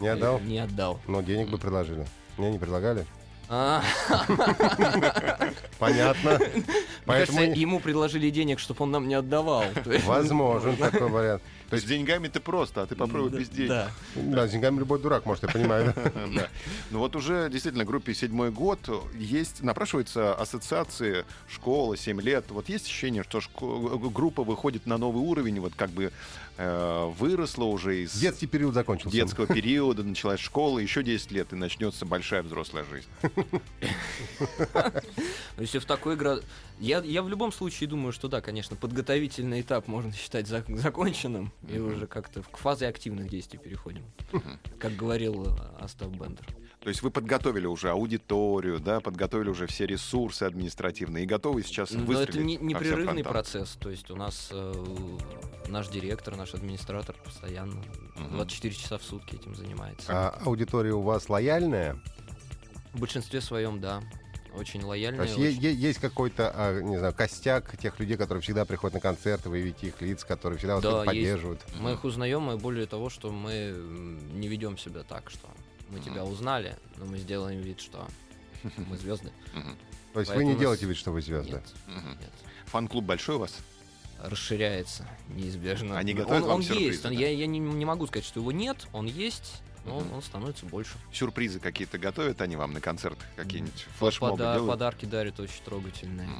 Не 0.00 0.08
отдал? 0.08 0.40
Не 0.40 0.58
отдал. 0.58 1.00
Но 1.06 1.22
денег 1.22 1.48
бы 1.50 1.58
предложили. 1.58 2.06
Мне 2.36 2.50
не 2.50 2.58
предлагали? 2.58 3.06
Понятно. 5.78 6.40
Поэтому 7.04 7.38
кажется, 7.38 7.60
ему 7.60 7.80
предложили 7.80 8.30
денег, 8.30 8.58
чтобы 8.58 8.84
он 8.84 8.90
нам 8.90 9.08
не 9.08 9.14
отдавал. 9.14 9.64
Возможен 10.04 10.76
такой 10.76 11.08
вариант. 11.08 11.42
То 11.70 11.76
есть 11.76 11.88
деньгами 11.88 12.28
ты 12.28 12.40
просто, 12.40 12.82
а 12.82 12.86
ты 12.86 12.94
попробуй 12.94 13.38
без 13.38 13.48
денег. 13.48 13.68
Да. 13.70 13.90
Да, 14.14 14.46
с 14.46 14.50
деньгами 14.52 14.78
любой 14.78 15.00
дурак, 15.00 15.26
может, 15.26 15.44
я 15.44 15.48
понимаю. 15.48 15.92
да? 15.94 16.12
Да. 16.36 16.48
Ну 16.90 16.98
вот 16.98 17.16
уже 17.16 17.48
действительно 17.50 17.84
группе 17.84 18.14
седьмой 18.14 18.50
год 18.50 18.78
есть, 19.18 19.62
напрашивается 19.62 20.34
ассоциации 20.34 21.24
школа, 21.48 21.96
7 21.96 22.20
лет. 22.20 22.46
Вот 22.50 22.68
есть 22.68 22.86
ощущение, 22.86 23.22
что 23.22 23.40
группа 23.58 24.44
выходит 24.44 24.86
на 24.86 24.98
новый 24.98 25.22
уровень, 25.22 25.60
вот 25.60 25.74
как 25.74 25.90
бы 25.90 26.12
э, 26.56 27.12
выросла 27.18 27.64
уже 27.64 28.02
из 28.02 28.12
Детский 28.12 28.46
период 28.46 28.74
закончился. 28.74 29.16
детского 29.16 29.46
периода, 29.46 30.02
началась 30.04 30.40
школа, 30.40 30.78
еще 30.78 31.02
10 31.02 31.30
лет, 31.32 31.52
и 31.52 31.56
начнется 31.56 32.04
большая 32.06 32.42
взрослая 32.42 32.84
жизнь. 32.84 33.08
Если 35.58 35.78
в 35.78 35.84
такой. 35.84 36.16
Я, 36.78 36.98
я 37.00 37.22
в 37.22 37.28
любом 37.28 37.52
случае 37.52 37.88
думаю, 37.88 38.12
что 38.12 38.28
да, 38.28 38.40
конечно, 38.40 38.76
подготовительный 38.76 39.62
этап 39.62 39.88
можно 39.88 40.12
считать 40.12 40.46
зак- 40.46 40.74
законченным, 40.76 41.52
и 41.68 41.78
уже 41.78 42.06
как-то 42.06 42.42
к 42.42 42.56
фазе 42.58 42.86
активных 42.88 43.28
действий 43.30 43.58
переходим. 43.58 44.04
Как 44.78 44.94
говорил 44.94 45.46
э, 45.46 45.56
Остап 45.80 46.08
Бендер. 46.08 46.46
То 46.80 46.90
есть 46.90 47.02
вы 47.02 47.10
подготовили 47.10 47.66
уже 47.66 47.90
аудиторию, 47.90 48.78
да, 48.78 49.00
подготовили 49.00 49.48
уже 49.48 49.66
все 49.66 49.86
ресурсы 49.86 50.44
административные 50.44 51.24
и 51.24 51.26
готовы 51.26 51.62
сейчас 51.64 51.90
Но 51.90 52.04
выстрелить 52.04 52.28
это 52.36 52.44
не- 52.44 52.56
непрерывный 52.58 53.24
процесс. 53.24 53.70
То 53.80 53.90
есть 53.90 54.10
у 54.10 54.14
нас 54.16 54.50
э, 54.52 54.84
наш 55.68 55.88
директор, 55.88 56.36
наш 56.36 56.54
администратор 56.54 57.16
постоянно 57.24 57.82
Мгм. 58.16 58.36
24 58.36 58.74
часа 58.74 58.98
в 58.98 59.02
сутки 59.02 59.34
этим 59.34 59.54
занимается. 59.56 60.06
А 60.12 60.38
аудитория 60.44 60.92
у 60.92 61.00
вас 61.00 61.28
лояльная? 61.28 62.00
В 62.92 63.00
большинстве 63.00 63.40
своем, 63.40 63.80
да. 63.80 64.02
Очень 64.56 64.80
То 64.80 64.86
лояльная. 64.88 65.24
есть 65.26 65.38
очень- 65.38 65.60
е- 65.62 65.74
есть 65.74 65.98
какой-то, 65.98 66.50
а, 66.54 66.80
не 66.80 66.96
знаю, 66.98 67.12
костяк 67.14 67.76
тех 67.76 67.98
людей, 68.00 68.16
которые 68.16 68.42
всегда 68.42 68.64
приходят 68.64 68.94
на 68.94 69.00
концерты, 69.00 69.48
вы 69.50 69.60
видите 69.60 69.88
их 69.88 70.00
лиц, 70.00 70.24
которые 70.24 70.58
всегда 70.58 70.74
вас 70.76 70.82
Да, 70.82 70.90
как-то 70.92 71.12
есть. 71.12 71.30
поддерживают. 71.30 71.60
Мы 71.78 71.92
их 71.92 72.04
узнаем, 72.04 72.50
и 72.50 72.56
более 72.56 72.86
того, 72.86 73.10
что 73.10 73.30
мы 73.30 73.74
не 74.32 74.48
ведем 74.48 74.78
себя 74.78 75.02
так, 75.02 75.30
что 75.30 75.48
мы 75.90 76.00
тебя 76.00 76.24
узнали, 76.24 76.76
но 76.96 77.04
мы 77.04 77.18
сделаем 77.18 77.60
вид, 77.60 77.80
что 77.80 78.06
мы 78.76 78.96
звезды. 78.96 79.30
То 80.14 80.20
есть 80.20 80.34
вы 80.34 80.44
не 80.44 80.54
делаете 80.56 80.86
вид, 80.86 80.96
что 80.96 81.12
вы 81.12 81.20
звезды. 81.20 81.52
Нет. 81.86 82.32
Фан-клуб 82.66 83.04
большой 83.04 83.36
у 83.36 83.40
вас? 83.40 83.54
Расширяется 84.18 85.06
неизбежно. 85.28 85.98
Они 85.98 86.12
Он- 86.14 86.18
готовят 86.20 86.42
он, 86.44 86.48
вам 86.48 86.56
он 86.56 86.62
сюрпризы, 86.62 86.90
есть. 86.92 87.04
Он- 87.04 87.12
я, 87.12 87.28
я 87.30 87.46
не, 87.46 87.58
не 87.58 87.84
могу 87.84 88.06
сказать, 88.06 88.24
что 88.24 88.40
его 88.40 88.50
нет. 88.50 88.86
Он 88.94 89.04
есть, 89.06 89.60
но 89.86 90.00
Мгм. 90.00 90.14
он 90.14 90.22
становится 90.22 90.66
больше. 90.66 90.92
Сюрпризы 91.12 91.60
какие-то 91.60 91.98
готовят 91.98 92.40
они 92.40 92.56
вам 92.56 92.72
на 92.72 92.80
концертах? 92.80 93.24
Какие-нибудь 93.36 93.86
флешмобы 93.98 94.36
Пода- 94.36 94.54
делают? 94.54 94.70
подарки 94.72 95.04
дарят 95.06 95.38
очень 95.40 95.62
трогательные. 95.64 96.26
М. 96.28 96.34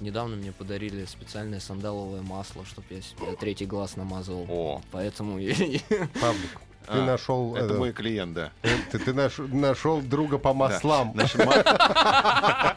Недавно 0.00 0.36
мне 0.36 0.52
подарили 0.52 1.04
специальное 1.06 1.60
сандаловое 1.60 2.20
масло, 2.22 2.64
чтобы 2.66 2.86
я 2.90 3.00
себе 3.02 3.34
третий 3.38 3.64
глаз 3.66 3.96
намазывал. 3.96 4.46
О, 4.48 4.82
Поэтому 4.90 5.38
Павлик, 6.20 6.50
ты 6.86 6.92
А, 6.92 7.04
нашел... 7.06 7.56
это 7.56 7.74
э, 7.74 7.78
мой 7.78 7.92
клиент, 7.92 8.34
да. 8.34 8.52
Ты, 8.92 8.98
ты 8.98 9.12
наш- 9.14 9.38
нашел 9.38 10.00
друга 10.02 10.38
по 10.38 10.52
маслам. 10.52 11.12
Значит, 11.14 11.44
ма- 11.46 12.76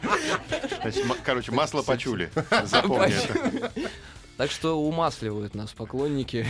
Значит, 0.82 1.04
ма- 1.06 1.16
короче, 1.24 1.52
масло 1.52 1.82
почули. 1.82 2.30
Запомни 2.64 3.12
это. 3.12 3.70
Так 4.40 4.50
что 4.50 4.80
умасливают 4.80 5.54
нас 5.54 5.70
поклонники. 5.72 6.46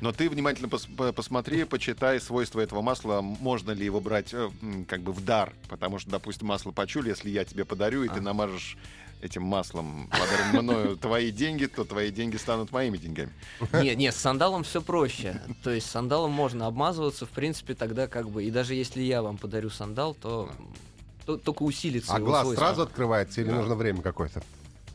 Но 0.00 0.12
ты 0.12 0.30
внимательно 0.30 0.68
пос- 0.68 0.88
по- 0.94 1.12
посмотри, 1.12 1.64
почитай 1.64 2.20
свойства 2.20 2.60
этого 2.60 2.80
масла. 2.80 3.22
Можно 3.22 3.72
ли 3.72 3.84
его 3.84 4.00
брать 4.00 4.28
э, 4.32 4.48
как 4.86 5.00
бы 5.00 5.10
в 5.12 5.24
дар? 5.24 5.52
Потому 5.68 5.98
что, 5.98 6.10
допустим, 6.10 6.46
масло 6.46 6.70
почули, 6.70 7.08
если 7.08 7.28
я 7.28 7.44
тебе 7.44 7.64
подарю, 7.64 8.04
и 8.04 8.08
ты 8.08 8.20
А. 8.20 8.20
намажешь 8.20 8.76
намажешь 8.76 8.78
этим 9.20 9.42
маслом, 9.42 10.08
подарим 10.12 10.62
мною 10.62 10.96
твои 10.96 11.32
деньги, 11.32 11.66
то 11.66 11.84
твои 11.84 12.12
деньги 12.12 12.36
станут 12.36 12.70
моими 12.70 12.98
деньгами. 12.98 13.32
Нет, 13.72 13.96
нет, 13.98 14.14
с 14.14 14.18
сандалом 14.18 14.62
все 14.62 14.80
проще. 14.80 15.42
То 15.64 15.70
есть 15.72 15.88
с 15.88 15.90
сандалом 15.90 16.30
можно 16.30 16.68
обмазываться, 16.68 17.26
в 17.26 17.30
принципе, 17.30 17.74
тогда 17.74 18.06
как 18.06 18.30
бы. 18.30 18.44
И 18.44 18.50
даже 18.52 18.74
если 18.74 19.02
я 19.02 19.22
вам 19.22 19.38
подарю 19.38 19.70
сандал, 19.70 20.14
то, 20.14 20.52
то 21.26 21.36
только 21.36 21.64
усилится 21.64 22.14
А 22.14 22.18
его 22.18 22.28
глаз 22.28 22.42
свойство. 22.42 22.64
сразу 22.64 22.82
открывается 22.82 23.40
или 23.40 23.48
Да. 23.48 23.56
нужно 23.56 23.74
время 23.74 24.02
какое-то? 24.02 24.40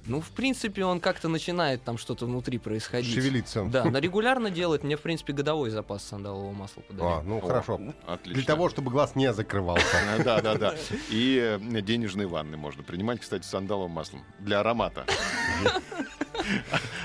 Ну, 0.05 0.19
в 0.19 0.31
принципе, 0.31 0.83
он 0.83 0.99
как-то 0.99 1.29
начинает 1.29 1.83
там 1.83 1.97
что-то 1.97 2.25
внутри 2.25 2.57
происходить. 2.57 3.13
Шевелиться. 3.13 3.63
Да, 3.65 3.85
но 3.85 3.99
регулярно 3.99 4.49
делать 4.49 4.83
мне, 4.83 4.97
в 4.97 5.01
принципе, 5.01 5.31
годовой 5.31 5.69
запас 5.69 6.03
сандалового 6.03 6.51
масла 6.51 6.83
А, 6.89 6.91
подарили. 6.91 7.29
ну 7.29 7.37
О, 7.37 7.41
хорошо. 7.41 7.79
Отлично. 8.05 8.33
Для 8.33 8.43
того, 8.43 8.69
чтобы 8.69 8.91
глаз 8.91 9.15
не 9.15 9.31
закрывался. 9.33 9.85
Да, 10.23 10.41
да, 10.41 10.55
да. 10.55 10.75
И 11.09 11.57
э, 11.59 11.81
денежные 11.81 12.27
ванны 12.27 12.57
можно 12.57 12.83
принимать, 12.83 13.21
кстати, 13.21 13.43
с 13.45 13.49
сандаловым 13.49 13.91
маслом. 13.91 14.23
Для 14.39 14.59
аромата. 14.59 15.05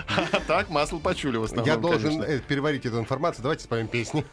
А 0.09 0.41
так 0.47 0.69
масло 0.69 0.99
почули 0.99 1.37
в 1.37 1.45
основном, 1.45 1.67
Я 1.67 1.77
должен 1.77 2.23
э, 2.23 2.41
переварить 2.41 2.85
эту 2.87 2.99
информацию. 2.99 3.43
Давайте 3.43 3.65
споем 3.65 3.87
песни. 3.89 4.25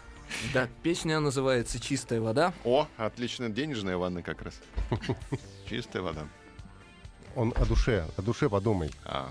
Да, 0.53 0.67
песня 0.81 1.19
называется 1.19 1.79
«Чистая 1.79 2.19
вода». 2.19 2.51
О, 2.63 2.87
отлично, 2.97 3.49
денежная 3.49 3.97
ванна 3.97 4.23
как 4.23 4.41
раз. 4.41 4.59
Чистая 5.69 6.01
вода. 6.01 6.21
Он 7.35 7.53
о 7.57 7.65
душе, 7.65 8.05
о 8.17 8.21
душе 8.21 8.49
подумай. 8.49 8.89
А, 9.03 9.29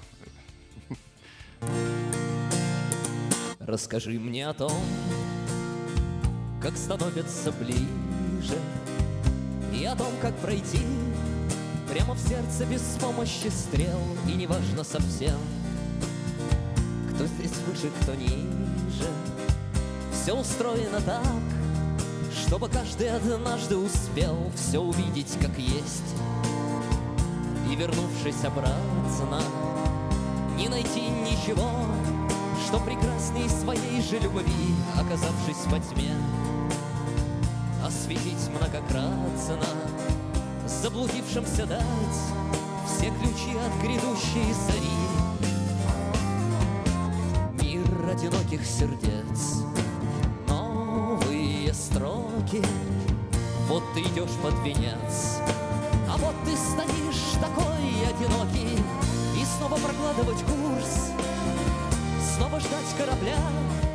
Расскажи 3.61 4.11
мне 4.19 4.47
о 4.47 4.53
том, 4.53 4.79
как 6.61 6.77
становятся 6.77 7.51
ближе, 7.53 8.59
И 9.73 9.85
о 9.87 9.97
том, 9.97 10.13
как 10.21 10.37
пройти 10.37 10.81
прямо 11.91 12.15
в 12.15 12.19
сердце 12.19 12.67
без 12.67 12.83
помощи 13.01 13.49
стрел, 13.49 14.01
И 14.29 14.33
неважно 14.33 14.85
совсем, 14.85 15.39
кто 17.15 17.25
здесь 17.27 17.57
выше, 17.67 17.91
кто 18.03 18.15
ниже. 18.15 19.09
Все 20.13 20.35
устроено 20.35 21.01
так, 21.01 21.25
чтобы 22.33 22.69
каждый 22.69 23.11
однажды 23.11 23.77
успел 23.77 24.51
Все 24.55 24.79
увидеть 24.79 25.37
как 25.41 25.57
есть, 25.59 26.15
и 27.71 27.77
вернувшись 27.77 28.45
обратно, 28.45 29.41
не 30.57 30.69
найти 30.69 31.01
ничего, 31.01 31.71
что 32.67 32.79
прекрасней 32.79 33.49
своей 33.49 34.01
же 34.03 34.19
любви, 34.19 34.75
оказавшись 34.99 35.67
во 35.67 35.79
тьме, 35.79 36.15
осветить 37.85 38.49
многократно, 38.51 39.67
заблудившимся 40.67 41.67
дать 41.67 41.85
все 42.87 43.11
ключи 43.11 43.57
от 43.59 43.83
грядущей 43.83 44.53
зари. 44.67 45.05
Мир 47.61 48.11
одиноких 48.11 48.65
сердец, 48.65 49.65
новые 50.49 51.73
строки, 51.75 52.63
вот 53.69 53.83
ты 53.95 54.01
идешь 54.01 54.37
под 54.43 54.55
венец, 54.65 55.41
ты 56.45 56.57
стоишь 56.57 57.41
такой 57.41 58.07
одинокий, 58.09 58.79
и 59.41 59.45
снова 59.59 59.77
прокладывать 59.77 60.43
курс, 60.45 61.11
снова 62.37 62.61
ждать 62.61 62.95
корабля, 62.99 63.39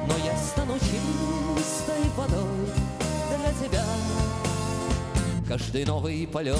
но 0.07 0.13
я 0.25 0.37
стану 0.37 0.73
чистой 0.79 2.09
водой 2.17 2.69
для 3.29 3.67
тебя. 3.67 3.85
Каждый 5.47 5.85
новый 5.85 6.27
полет 6.27 6.59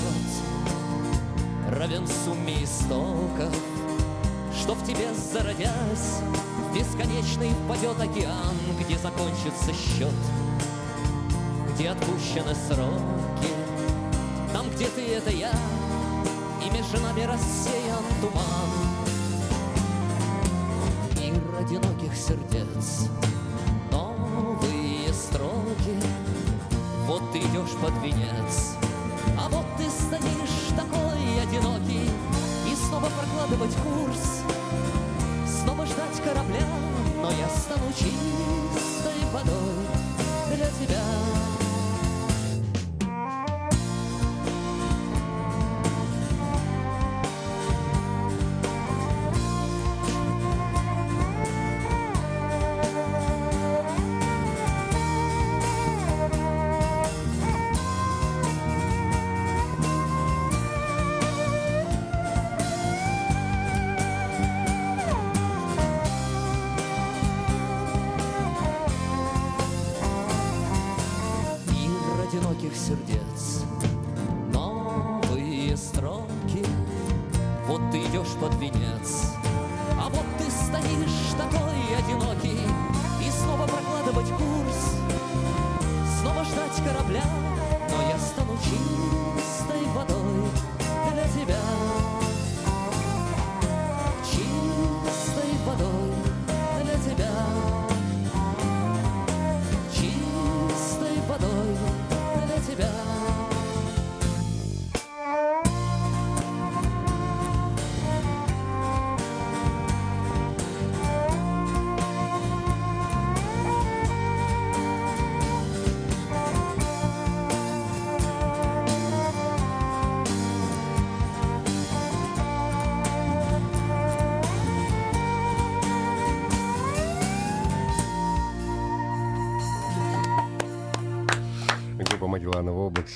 равен 1.70 2.08
сумме 2.08 2.64
истоков, 2.64 3.56
что 4.60 4.74
в 4.74 4.84
тебе 4.86 5.14
зародясь 5.14 6.22
бесконечный 6.74 7.52
впадет 7.66 8.00
океан, 8.00 8.56
где 8.80 8.98
закончится 8.98 9.74
счет, 9.74 10.14
где 11.74 11.90
отпущены 11.90 12.56
сроки, 12.68 13.54
там, 14.52 14.70
где 14.72 14.88
ты— 14.88 15.02
это 15.18 15.30
я, 15.30 15.52
нами 16.98 17.22
рассеян 17.22 18.04
туман. 18.20 18.70
Мир 21.20 21.56
одиноких 21.60 22.16
сердец. 22.16 23.08
Новые 23.92 25.14
строки. 25.14 26.02
Вот 27.06 27.32
ты 27.32 27.40
идешь 27.40 27.76
под 27.82 27.94
венец. 28.02 28.76
А 29.38 29.50
вот 29.50 29.66
ты 29.78 29.90
станешь 29.90 30.74
такой 30.76 31.42
одинокий. 31.44 32.10
И 32.72 32.76
снова 32.76 33.10
прокладывать 33.10 33.76
курс. 33.76 34.42
Снова 35.46 35.86
ждать 35.86 36.22
корабля 36.24 36.68
Но 37.22 37.30
я 37.32 37.50
стану 37.50 37.92
чьим 37.98 38.29
одиноких 72.40 72.76
сердец. 72.76 73.64
Новые 74.54 75.76
строки. 75.76 76.66
Вот 77.68 77.82
ты 77.92 78.00
идешь 78.00 78.34
под 78.42 78.56
венец 78.56 79.34
А 79.96 80.10
вот 80.10 80.26
ты 80.40 80.50
стоишь 80.50 81.36
такой 81.38 81.98
одинокий 82.00 82.69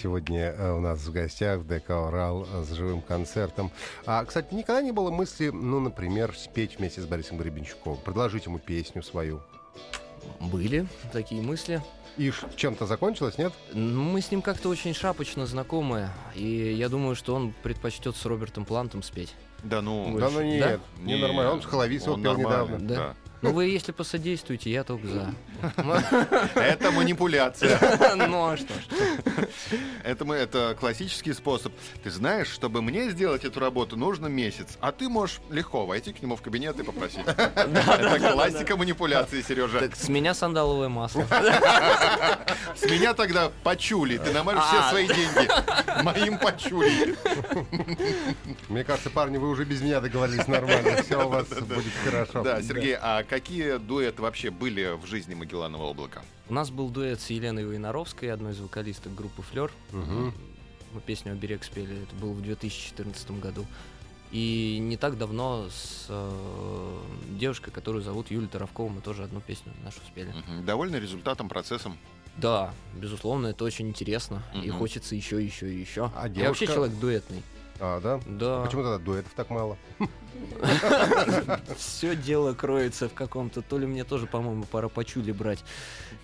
сегодня 0.03 0.51
э, 0.51 0.71
у 0.73 0.81
нас 0.81 0.99
в 0.99 1.13
гостях 1.13 1.59
в 1.59 1.67
ДК 1.67 1.91
«Урал» 1.91 2.45
с 2.45 2.73
живым 2.73 3.01
концертом. 3.01 3.71
А, 4.05 4.25
кстати, 4.25 4.53
никогда 4.53 4.81
не 4.81 4.91
было 4.91 5.11
мысли, 5.11 5.49
ну, 5.49 5.79
например, 5.79 6.35
спеть 6.35 6.77
вместе 6.77 7.01
с 7.01 7.05
Борисом 7.05 7.37
Гребенщиковым, 7.37 7.97
предложить 7.99 8.45
ему 8.45 8.59
песню 8.59 9.01
свою. 9.01 9.41
Были 10.41 10.87
такие 11.13 11.41
мысли. 11.41 11.81
И 12.17 12.31
чем-то 12.57 12.85
закончилось, 12.85 13.37
нет? 13.37 13.53
Ну, 13.71 14.03
Мы 14.03 14.21
с 14.21 14.29
ним 14.29 14.41
как-то 14.41 14.69
очень 14.69 14.93
шапочно 14.93 15.45
знакомы, 15.45 16.09
и 16.35 16.73
я 16.77 16.89
думаю, 16.89 17.15
что 17.15 17.33
он 17.33 17.53
предпочтет 17.63 18.15
с 18.17 18.25
Робертом 18.25 18.65
Плантом 18.65 19.03
спеть. 19.03 19.33
Да 19.63 19.81
ну... 19.81 20.19
да 20.19 20.29
ну 20.29 20.39
да? 20.39 20.43
нет, 20.43 20.81
не 20.99 21.15
нормально. 21.15 21.53
Он 21.53 21.61
с 21.61 22.07
он 22.07 22.21
пел 22.21 22.37
недавно. 22.37 22.77
Да. 22.79 23.15
Ну 23.43 23.51
вы, 23.51 23.65
если 23.65 23.91
посодействуете, 23.91 24.71
я 24.71 24.85
только 24.85 25.05
за. 25.05 25.33
Это 26.55 26.91
манипуляция. 26.91 27.77
Ну 28.15 28.45
а 28.47 28.55
что 28.57 28.73
ж. 28.73 29.47
Это, 30.03 30.23
мы, 30.23 30.35
это 30.35 30.75
классический 30.79 31.33
способ. 31.33 31.73
Ты 32.03 32.09
знаешь, 32.09 32.47
чтобы 32.47 32.81
мне 32.81 33.09
сделать 33.09 33.43
эту 33.43 33.59
работу, 33.59 33.97
нужно 33.97 34.27
месяц. 34.27 34.77
А 34.79 34.91
ты 34.93 35.09
можешь 35.09 35.41
легко 35.49 35.85
войти 35.85 36.13
к 36.13 36.21
нему 36.21 36.35
в 36.37 36.41
кабинет 36.41 36.79
и 36.79 36.83
попросить. 36.83 37.19
Это 37.27 38.31
классика 38.31 38.77
манипуляции, 38.77 39.41
Сережа. 39.41 39.79
Так 39.79 39.95
с 39.95 40.07
меня 40.07 40.33
сандаловое 40.33 40.87
масло. 40.89 41.25
С 42.75 42.83
меня 42.89 43.13
тогда 43.13 43.51
почули. 43.63 44.17
Ты 44.19 44.31
намажешь 44.31 44.63
все 44.63 44.79
А. 44.79 44.89
свои 44.89 45.07
деньги. 45.07 46.03
Моим 46.03 46.37
почули. 46.37 47.15
Мне 48.69 48.83
кажется, 48.83 49.09
парни, 49.09 49.37
вы 49.37 49.49
уже 49.49 49.65
без 49.65 49.81
меня 49.81 49.99
договорились 49.99 50.47
нормально. 50.47 51.01
Все 51.03 51.25
у 51.25 51.29
вас 51.29 51.47
будет 51.49 51.93
хорошо. 52.05 52.41
Да, 52.43 52.61
Сергей, 52.61 52.95
а 52.99 53.23
какие 53.33 53.77
дуэты 53.79 54.21
вообще 54.21 54.51
были 54.51 54.95
в 54.95 55.07
жизни 55.07 55.33
Магелланова 55.33 55.89
облака? 55.89 56.21
У 56.49 56.53
нас 56.53 56.69
был 56.69 56.89
дуэт 56.89 57.19
с 57.19 57.31
Еленой 57.31 57.65
Войнаровской, 57.65 58.31
одной 58.31 58.51
из 58.51 58.59
вокалисток 58.59 59.15
группы 59.15 59.41
Флер. 59.41 59.71
Мгм. 59.91 60.33
Мы 60.93 61.01
песню 61.01 61.31
«Оберег» 61.31 61.63
спели, 61.63 62.03
это 62.03 62.15
было 62.15 62.31
в 62.33 62.41
2014 62.43 63.31
году. 63.39 63.65
И 64.31 64.77
не 64.79 64.97
так 64.97 65.17
давно 65.17 65.67
с 65.71 66.05
э, 66.09 66.99
девушкой, 67.39 67.71
которую 67.71 68.03
зовут 68.03 68.29
Юлия 68.29 68.47
Таровкова, 68.47 68.89
мы 68.89 69.01
тоже 69.01 69.23
одну 69.23 69.41
песню 69.41 69.73
нашу 69.83 69.97
спели. 70.07 70.31
Мгм. 70.47 70.65
Довольны 70.65 70.97
результатом, 70.97 71.49
процессом? 71.49 71.97
Да, 72.37 72.71
безусловно, 72.95 73.47
это 73.47 73.63
очень 73.63 73.87
интересно. 73.89 74.43
И 74.53 74.69
Мгм. 74.69 74.77
хочется 74.79 75.15
еще, 75.15 75.43
еще 75.43 75.71
и 75.73 75.79
еще. 75.79 76.11
А 76.15 76.27
Я 76.27 76.47
вообще 76.49 76.65
девушка- 76.65 76.65
человек 76.67 76.99
дуэтный. 76.99 77.41
А, 77.79 77.99
да? 77.99 78.19
Да. 78.25 78.61
Почему 78.63 78.83
тогда 78.83 78.97
дуэтов 78.97 79.31
так 79.35 79.49
мало? 79.49 79.77
Все 81.77 82.15
дело 82.15 82.53
кроется 82.53 83.09
в 83.09 83.13
каком-то. 83.13 83.61
То 83.61 83.77
ли 83.77 83.85
мне 83.85 84.03
тоже, 84.03 84.27
по-моему, 84.27 84.63
пора 84.63 84.89
почули 84.89 85.31
брать. 85.31 85.63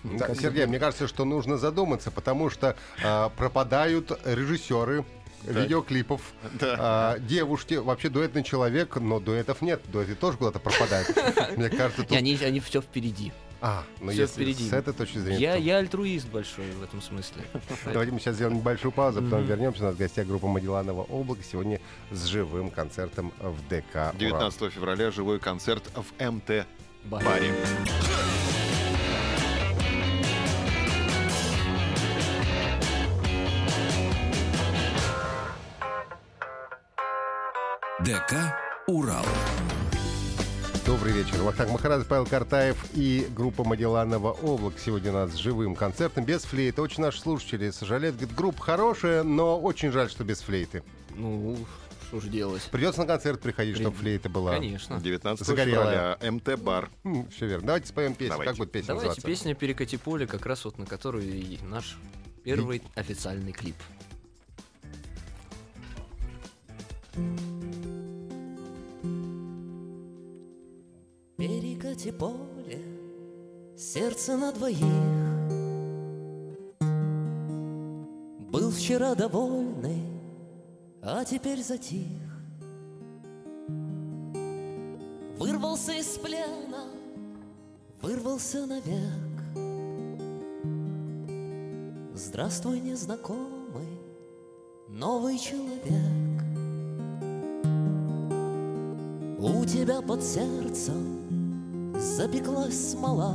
Да, 0.04 0.26
Как- 0.26 0.40
Сергей, 0.40 0.66
мне 0.66 0.78
кажется, 0.78 1.06
что 1.08 1.24
нужно 1.24 1.58
задуматься, 1.58 2.10
потому 2.10 2.50
что 2.50 2.76
а, 3.04 3.28
пропадают 3.30 4.18
режиссеры 4.24 5.04
видеоклипов, 5.44 6.20
Да. 6.58 6.76
а, 6.78 7.18
девушки, 7.18 7.74
вообще 7.74 8.08
дуэтный 8.08 8.42
человек, 8.42 8.96
но 8.96 9.20
дуэтов 9.20 9.62
нет, 9.62 9.80
дуэты 9.90 10.14
тоже 10.14 10.38
куда-то 10.38 10.58
пропадают. 10.58 11.08
Мне 11.56 11.68
кажется, 11.70 12.02
тут... 12.02 12.12
они, 12.16 12.38
они 12.42 12.60
все 12.60 12.80
впереди. 12.80 13.32
А, 13.62 13.84
ну 14.00 14.10
всё 14.10 14.22
если 14.22 14.34
впереди. 14.42 14.68
с 14.68 14.72
этой 14.72 14.94
точки 14.94 15.18
зрения... 15.18 15.38
Я, 15.38 15.52
то- 15.54 15.58
я 15.60 15.76
альтруист 15.78 16.28
большой 16.28 16.70
в 16.72 16.82
этом 16.82 17.02
смысле. 17.02 17.42
Давайте 17.84 18.12
мы 18.12 18.18
сейчас 18.20 18.36
сделаем 18.36 18.56
небольшую 18.56 18.90
паузу, 18.92 19.20
потом 19.22 19.40
Мгм. 19.40 19.48
вернемся. 19.48 19.82
У 19.82 19.86
нас 19.86 19.94
в 19.94 19.98
гостях 19.98 20.26
группа 20.26 20.46
Магелланова 20.48 21.02
облако 21.02 21.42
сегодня 21.42 21.78
с 22.10 22.24
живым 22.24 22.70
концертом 22.70 23.32
в 23.38 23.56
ДК. 23.68 23.94
«Урал». 23.96 24.12
19 24.18 24.72
февраля 24.72 25.10
живой 25.10 25.38
концерт 25.40 25.84
в 25.94 26.24
МТ 26.24 26.66
баре. 27.04 27.52
ДК 38.04 38.54
«Урал». 38.86 39.26
Добрый 40.90 41.12
вечер. 41.12 41.40
Вахтанг 41.42 41.70
Махарадзе, 41.70 42.04
Павел 42.04 42.26
Картаев 42.26 42.76
и 42.94 43.24
группа 43.30 43.62
Магелланова 43.62 44.32
облак 44.32 44.74
сегодня 44.76 45.12
у 45.12 45.14
нас 45.14 45.30
с 45.30 45.36
живым 45.36 45.76
концертом 45.76 46.24
без 46.24 46.42
флейты. 46.42 46.82
Очень 46.82 47.04
наши 47.04 47.20
слушатели 47.20 47.70
сожалеют. 47.70 48.16
Говорят, 48.16 48.34
группа 48.36 48.60
хорошая, 48.60 49.22
но 49.22 49.60
очень 49.60 49.92
жаль, 49.92 50.10
что 50.10 50.24
без 50.24 50.40
флейты. 50.40 50.82
Ну, 51.14 51.56
что 52.08 52.20
ж 52.20 52.24
делать? 52.24 52.62
Придется 52.72 53.02
на 53.02 53.06
концерт 53.06 53.40
приходить, 53.40 53.76
При- 53.76 53.84
чтобы 53.84 53.96
флейта 53.98 54.28
была. 54.28 54.50
Конечно. 54.50 55.00
19 55.00 55.46
Загорелая. 55.46 56.16
февраля 56.18 56.32
МТ 56.32 56.60
бар. 56.60 56.90
Все 57.36 57.46
верно. 57.46 57.66
Давайте 57.68 57.86
споем 57.86 58.14
песню. 58.16 58.30
Давайте. 58.30 58.50
Как 58.50 58.58
будет 58.58 58.72
песня 58.72 58.88
Давайте 58.88 59.08
называться? 59.10 59.26
песня 59.28 59.54
«Перекати 59.54 59.96
поле», 59.96 60.26
как 60.26 60.44
раз 60.44 60.64
вот 60.64 60.76
на 60.76 60.86
которую 60.86 61.24
и 61.24 61.58
наш 61.62 61.98
первый 62.42 62.82
официальный 62.96 63.52
клип. 63.52 63.76
Перекати 71.40 72.12
поле, 72.12 72.82
сердце 73.74 74.36
на 74.36 74.52
двоих. 74.52 74.76
Был 78.52 78.70
вчера 78.70 79.14
довольный, 79.14 80.02
а 81.00 81.24
теперь 81.24 81.62
затих. 81.62 82.04
Вырвался 85.38 85.92
из 85.92 86.18
плена, 86.18 86.90
вырвался 88.02 88.66
навек. 88.66 89.40
Здравствуй, 92.14 92.80
незнакомый, 92.80 93.98
новый 94.90 95.38
человек. 95.38 96.42
У 99.38 99.64
тебя 99.64 100.02
под 100.02 100.22
сердцем 100.22 101.19
запеклась 102.20 102.90
смола, 102.90 103.34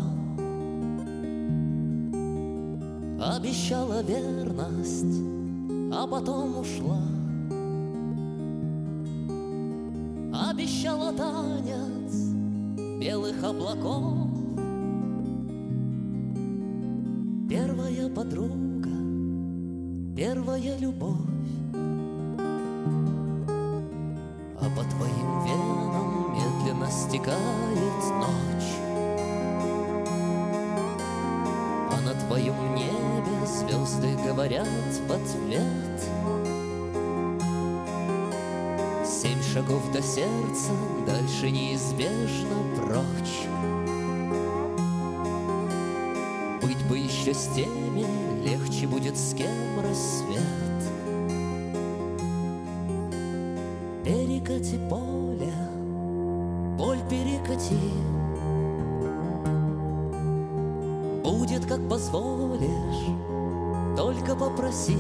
Обещала 3.20 4.04
верность, 4.04 5.24
а 5.92 6.06
потом 6.06 6.60
ушла. 6.60 7.02
Обещала 10.50 11.12
танец 11.14 12.14
белых 13.02 13.44
облаков. 13.44 14.30
Первая 17.50 18.10
подруга, 18.10 18.92
первая 20.16 20.78
любовь 20.78 21.35
стекает 27.16 28.04
ночь. 28.20 28.74
А 31.90 32.02
на 32.04 32.14
твоем 32.28 32.76
небе 32.76 33.46
звезды 33.46 34.18
говорят 34.26 34.68
в 35.08 35.12
ответ. 35.12 35.64
Семь 39.06 39.42
шагов 39.54 39.90
до 39.94 40.02
сердца, 40.02 40.72
дальше 41.08 41.52
неизбежно 41.52 42.58
прочь. 42.76 43.48
Быть 46.62 46.86
бы 46.90 46.98
еще 46.98 47.34
с 47.34 47.48
теми, 47.56 48.06
легче 48.44 48.88
будет 48.88 49.18
с 49.18 49.34
кем 49.34 49.80
рассвет. 49.82 50.42
Перекати 54.04 54.78
поле, 54.90 55.25
перекати 57.46 57.76
Будет 61.24 61.66
как 61.66 61.90
позволишь, 61.90 63.16
только 63.98 64.36
попроси 64.36 64.98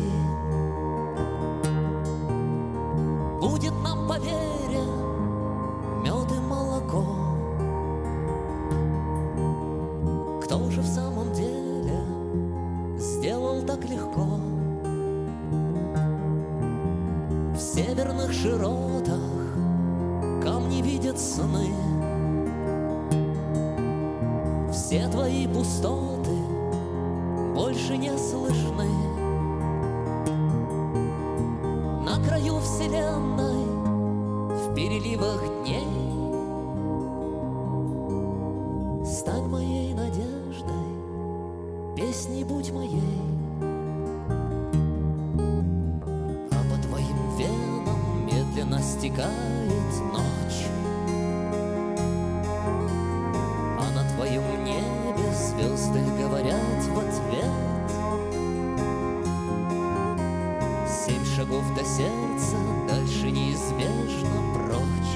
шагов 61.46 61.64
до 61.76 61.84
сердца, 61.84 62.56
дальше 62.88 63.30
неизбежно 63.32 64.54
прочь. 64.54 65.16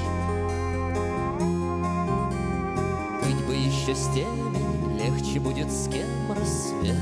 Быть 3.24 3.46
бы 3.46 3.54
еще 3.54 3.96
с 3.96 4.08
теми, 4.14 5.00
легче 5.00 5.40
будет 5.40 5.72
с 5.72 5.88
кем 5.88 6.32
рассвет. 6.32 6.96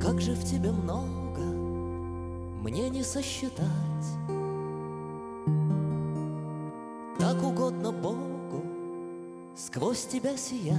Как 0.00 0.20
же 0.20 0.34
в 0.34 0.44
тебе 0.44 0.70
много, 0.72 1.42
мне 2.62 2.88
не 2.90 3.02
сосчитать? 3.02 3.68
Так 7.18 7.42
угодно 7.42 7.92
Богу 7.92 8.62
сквозь 9.54 10.04
тебя 10.06 10.36
сиять 10.36 10.78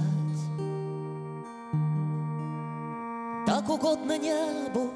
угодно 3.74 4.16
небу, 4.18 4.90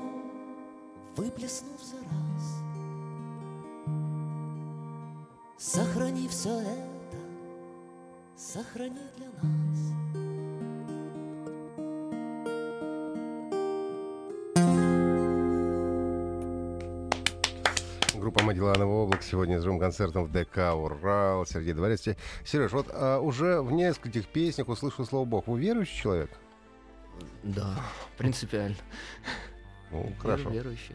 выплеснув 1.16 1.82
за 1.82 1.96
раз 1.96 2.62
Сохрани 5.58 6.28
все 6.28 6.60
это, 6.60 7.18
сохрани 8.36 9.00
для 9.16 9.26
нас 9.26 9.78
Группа 18.14 18.44
Магеллановый 18.44 18.94
облак 18.94 19.22
сегодня 19.22 19.58
с 19.58 19.64
живым 19.64 19.80
концертом 19.80 20.24
в 20.24 20.32
ДК 20.32 20.74
«Урал». 20.74 21.46
Сергей 21.46 21.72
Дворецкий. 21.72 22.16
Сереж, 22.44 22.72
вот 22.72 22.88
а, 22.90 23.18
уже 23.20 23.62
в 23.62 23.72
нескольких 23.72 24.28
песнях 24.28 24.68
услышал 24.68 25.06
слово 25.06 25.24
«Бог». 25.24 25.46
Вы 25.46 25.60
верующий 25.60 25.96
человек? 25.96 26.30
Да, 27.42 27.74
принципиально. 28.16 28.76
Ну, 29.90 30.12
хорошо. 30.20 30.50
Верующий. 30.50 30.94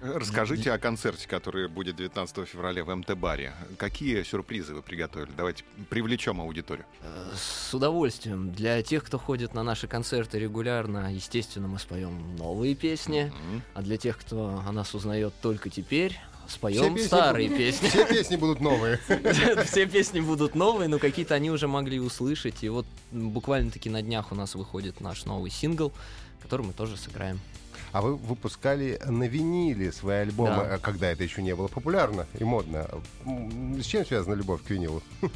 Расскажите 0.00 0.70
о 0.72 0.78
концерте, 0.78 1.26
который 1.26 1.66
будет 1.66 1.96
19 1.96 2.46
февраля 2.46 2.84
в 2.84 2.94
МТ-баре. 2.94 3.54
Какие 3.78 4.22
сюрпризы 4.22 4.74
вы 4.74 4.82
приготовили? 4.82 5.30
Давайте 5.34 5.64
привлечем 5.88 6.42
аудиторию. 6.42 6.84
Э, 7.00 7.30
С 7.34 7.72
удовольствием. 7.72 8.52
Для 8.52 8.82
тех, 8.82 9.02
кто 9.02 9.18
ходит 9.18 9.54
на 9.54 9.62
наши 9.62 9.86
концерты 9.88 10.38
регулярно, 10.38 11.10
естественно, 11.14 11.68
мы 11.68 11.78
споем 11.78 12.36
новые 12.36 12.74
песни. 12.74 13.32
Мгм. 13.48 13.62
А 13.72 13.80
для 13.82 13.96
тех, 13.96 14.18
кто 14.18 14.62
о 14.66 14.72
нас 14.72 14.94
узнает 14.94 15.32
только 15.40 15.70
теперь, 15.70 16.20
споем 16.48 16.98
старые 16.98 17.48
песни. 17.48 17.88
Все 17.88 18.06
песни 18.06 18.36
будут 18.36 18.60
новые. 18.60 18.98
Все 19.64 19.86
песни 19.86 20.20
будут 20.20 20.54
новые, 20.54 20.88
но 20.88 20.98
какие-то 20.98 21.34
они 21.34 21.50
уже 21.50 21.68
могли 21.68 22.00
услышать. 22.00 22.62
И 22.62 22.68
вот 22.68 22.86
буквально-таки 23.12 23.90
на 23.90 24.02
днях 24.02 24.32
у 24.32 24.34
нас 24.34 24.54
выходит 24.54 25.00
наш 25.00 25.24
новый 25.24 25.50
сингл, 25.50 25.92
который 26.42 26.66
мы 26.66 26.72
тоже 26.72 26.96
сыграем. 26.96 27.40
А 27.92 28.02
вы 28.02 28.16
выпускали 28.16 29.00
на 29.06 29.22
виниле 29.24 29.92
свои 29.92 30.16
альбомы, 30.18 30.64
Да. 30.68 30.78
когда 30.78 31.10
это 31.12 31.22
еще 31.22 31.42
не 31.42 31.54
было 31.54 31.68
популярно 31.68 32.26
и 32.38 32.42
модно. 32.44 32.88
С 33.80 33.84
чем 33.84 34.04
связана 34.04 34.34
любовь 34.34 34.62
к 34.64 34.70
винилу? 34.70 35.00
Э, 35.22 35.28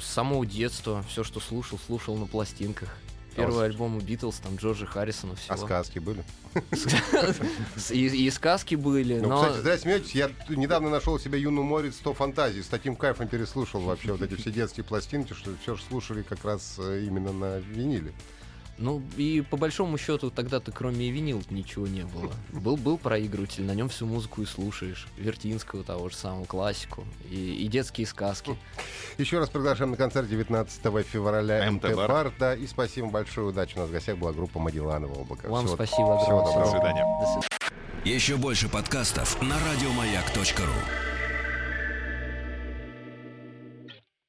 С 0.00 0.04
самого 0.04 0.44
детства 0.44 1.04
все, 1.08 1.22
что 1.22 1.38
слушал, 1.38 1.78
слушал 1.86 2.16
на 2.16 2.26
пластинках. 2.26 2.96
Первый 3.34 3.62
А, 3.62 3.64
альбом 3.66 3.96
у 3.96 4.00
Битлз, 4.00 4.36
там 4.38 4.56
Джорджа 4.56 4.86
Харрисона, 4.86 5.34
А 5.48 5.54
всего. 5.54 5.66
сказки 5.66 5.98
были? 5.98 6.22
И, 7.90 8.30
сказки 8.30 8.74
были, 8.74 9.18
Ну, 9.20 9.28
но... 9.28 9.42
кстати, 9.42 9.62
зря 9.62 9.78
смеетесь, 9.78 10.14
я 10.14 10.30
недавно 10.48 10.90
нашел 10.90 11.18
себе 11.18 11.40
юную 11.40 11.64
Морец 11.64 11.96
100 11.96 12.14
фантазий. 12.14 12.62
С 12.62 12.68
таким 12.68 12.96
кайфом 12.96 13.28
переслушал 13.28 13.80
вообще 13.80 14.12
вот 14.12 14.22
эти 14.22 14.34
все 14.34 14.50
детские 14.50 14.84
пластинки, 14.84 15.32
что 15.32 15.50
все 15.62 15.74
же 15.76 15.82
слушали 15.88 16.22
как 16.22 16.44
раз 16.44 16.76
э, 16.78 17.04
именно 17.06 17.32
на 17.32 17.58
виниле. 17.58 18.12
Ну, 18.78 19.02
и 19.16 19.42
по 19.42 19.56
большому 19.56 19.98
счету 19.98 20.30
тогда-то 20.30 20.72
кроме 20.72 21.10
винил 21.10 21.42
ничего 21.50 21.86
не 21.86 22.04
было. 22.04 22.32
Был, 22.52 22.76
был 22.76 22.98
проигрыватель, 22.98 23.62
на 23.64 23.74
нем 23.74 23.88
всю 23.88 24.06
музыку 24.06 24.42
и 24.42 24.46
слушаешь. 24.46 25.06
Вертинского 25.16 25.84
того 25.84 26.08
же 26.08 26.16
самого, 26.16 26.44
классику. 26.46 27.04
И, 27.30 27.64
и 27.64 27.68
детские 27.68 28.06
сказки. 28.06 28.56
Еще 29.18 29.38
раз 29.38 29.50
приглашаем 29.50 29.92
на 29.92 29.96
концерт 29.96 30.28
19 30.28 30.80
февраля 31.06 31.70
МТ 31.70 31.84
МТ 31.84 31.94
Бар. 31.96 32.08
Бар. 32.08 32.32
Да, 32.38 32.54
и 32.56 32.66
спасибо 32.66 33.08
большое, 33.08 33.48
удачи. 33.48 33.76
У 33.76 33.80
нас 33.80 33.88
в 33.88 33.92
гостях 33.92 34.16
была 34.16 34.32
группа 34.32 34.58
Магелланова 34.58 35.12
облако. 35.12 35.48
Вам 35.48 35.66
Всего- 35.66 35.76
спасибо 35.76 36.18
всего 36.18 36.42
огромное. 36.42 36.46
доброго. 36.46 36.64
До 36.64 36.70
свидания. 36.70 37.04
До 37.20 37.26
свидания. 37.26 37.48
Еще 38.04 38.36
больше 38.36 38.68
подкастов 38.68 39.40
на 39.42 39.56
радиомаяк.ру. 39.60 41.21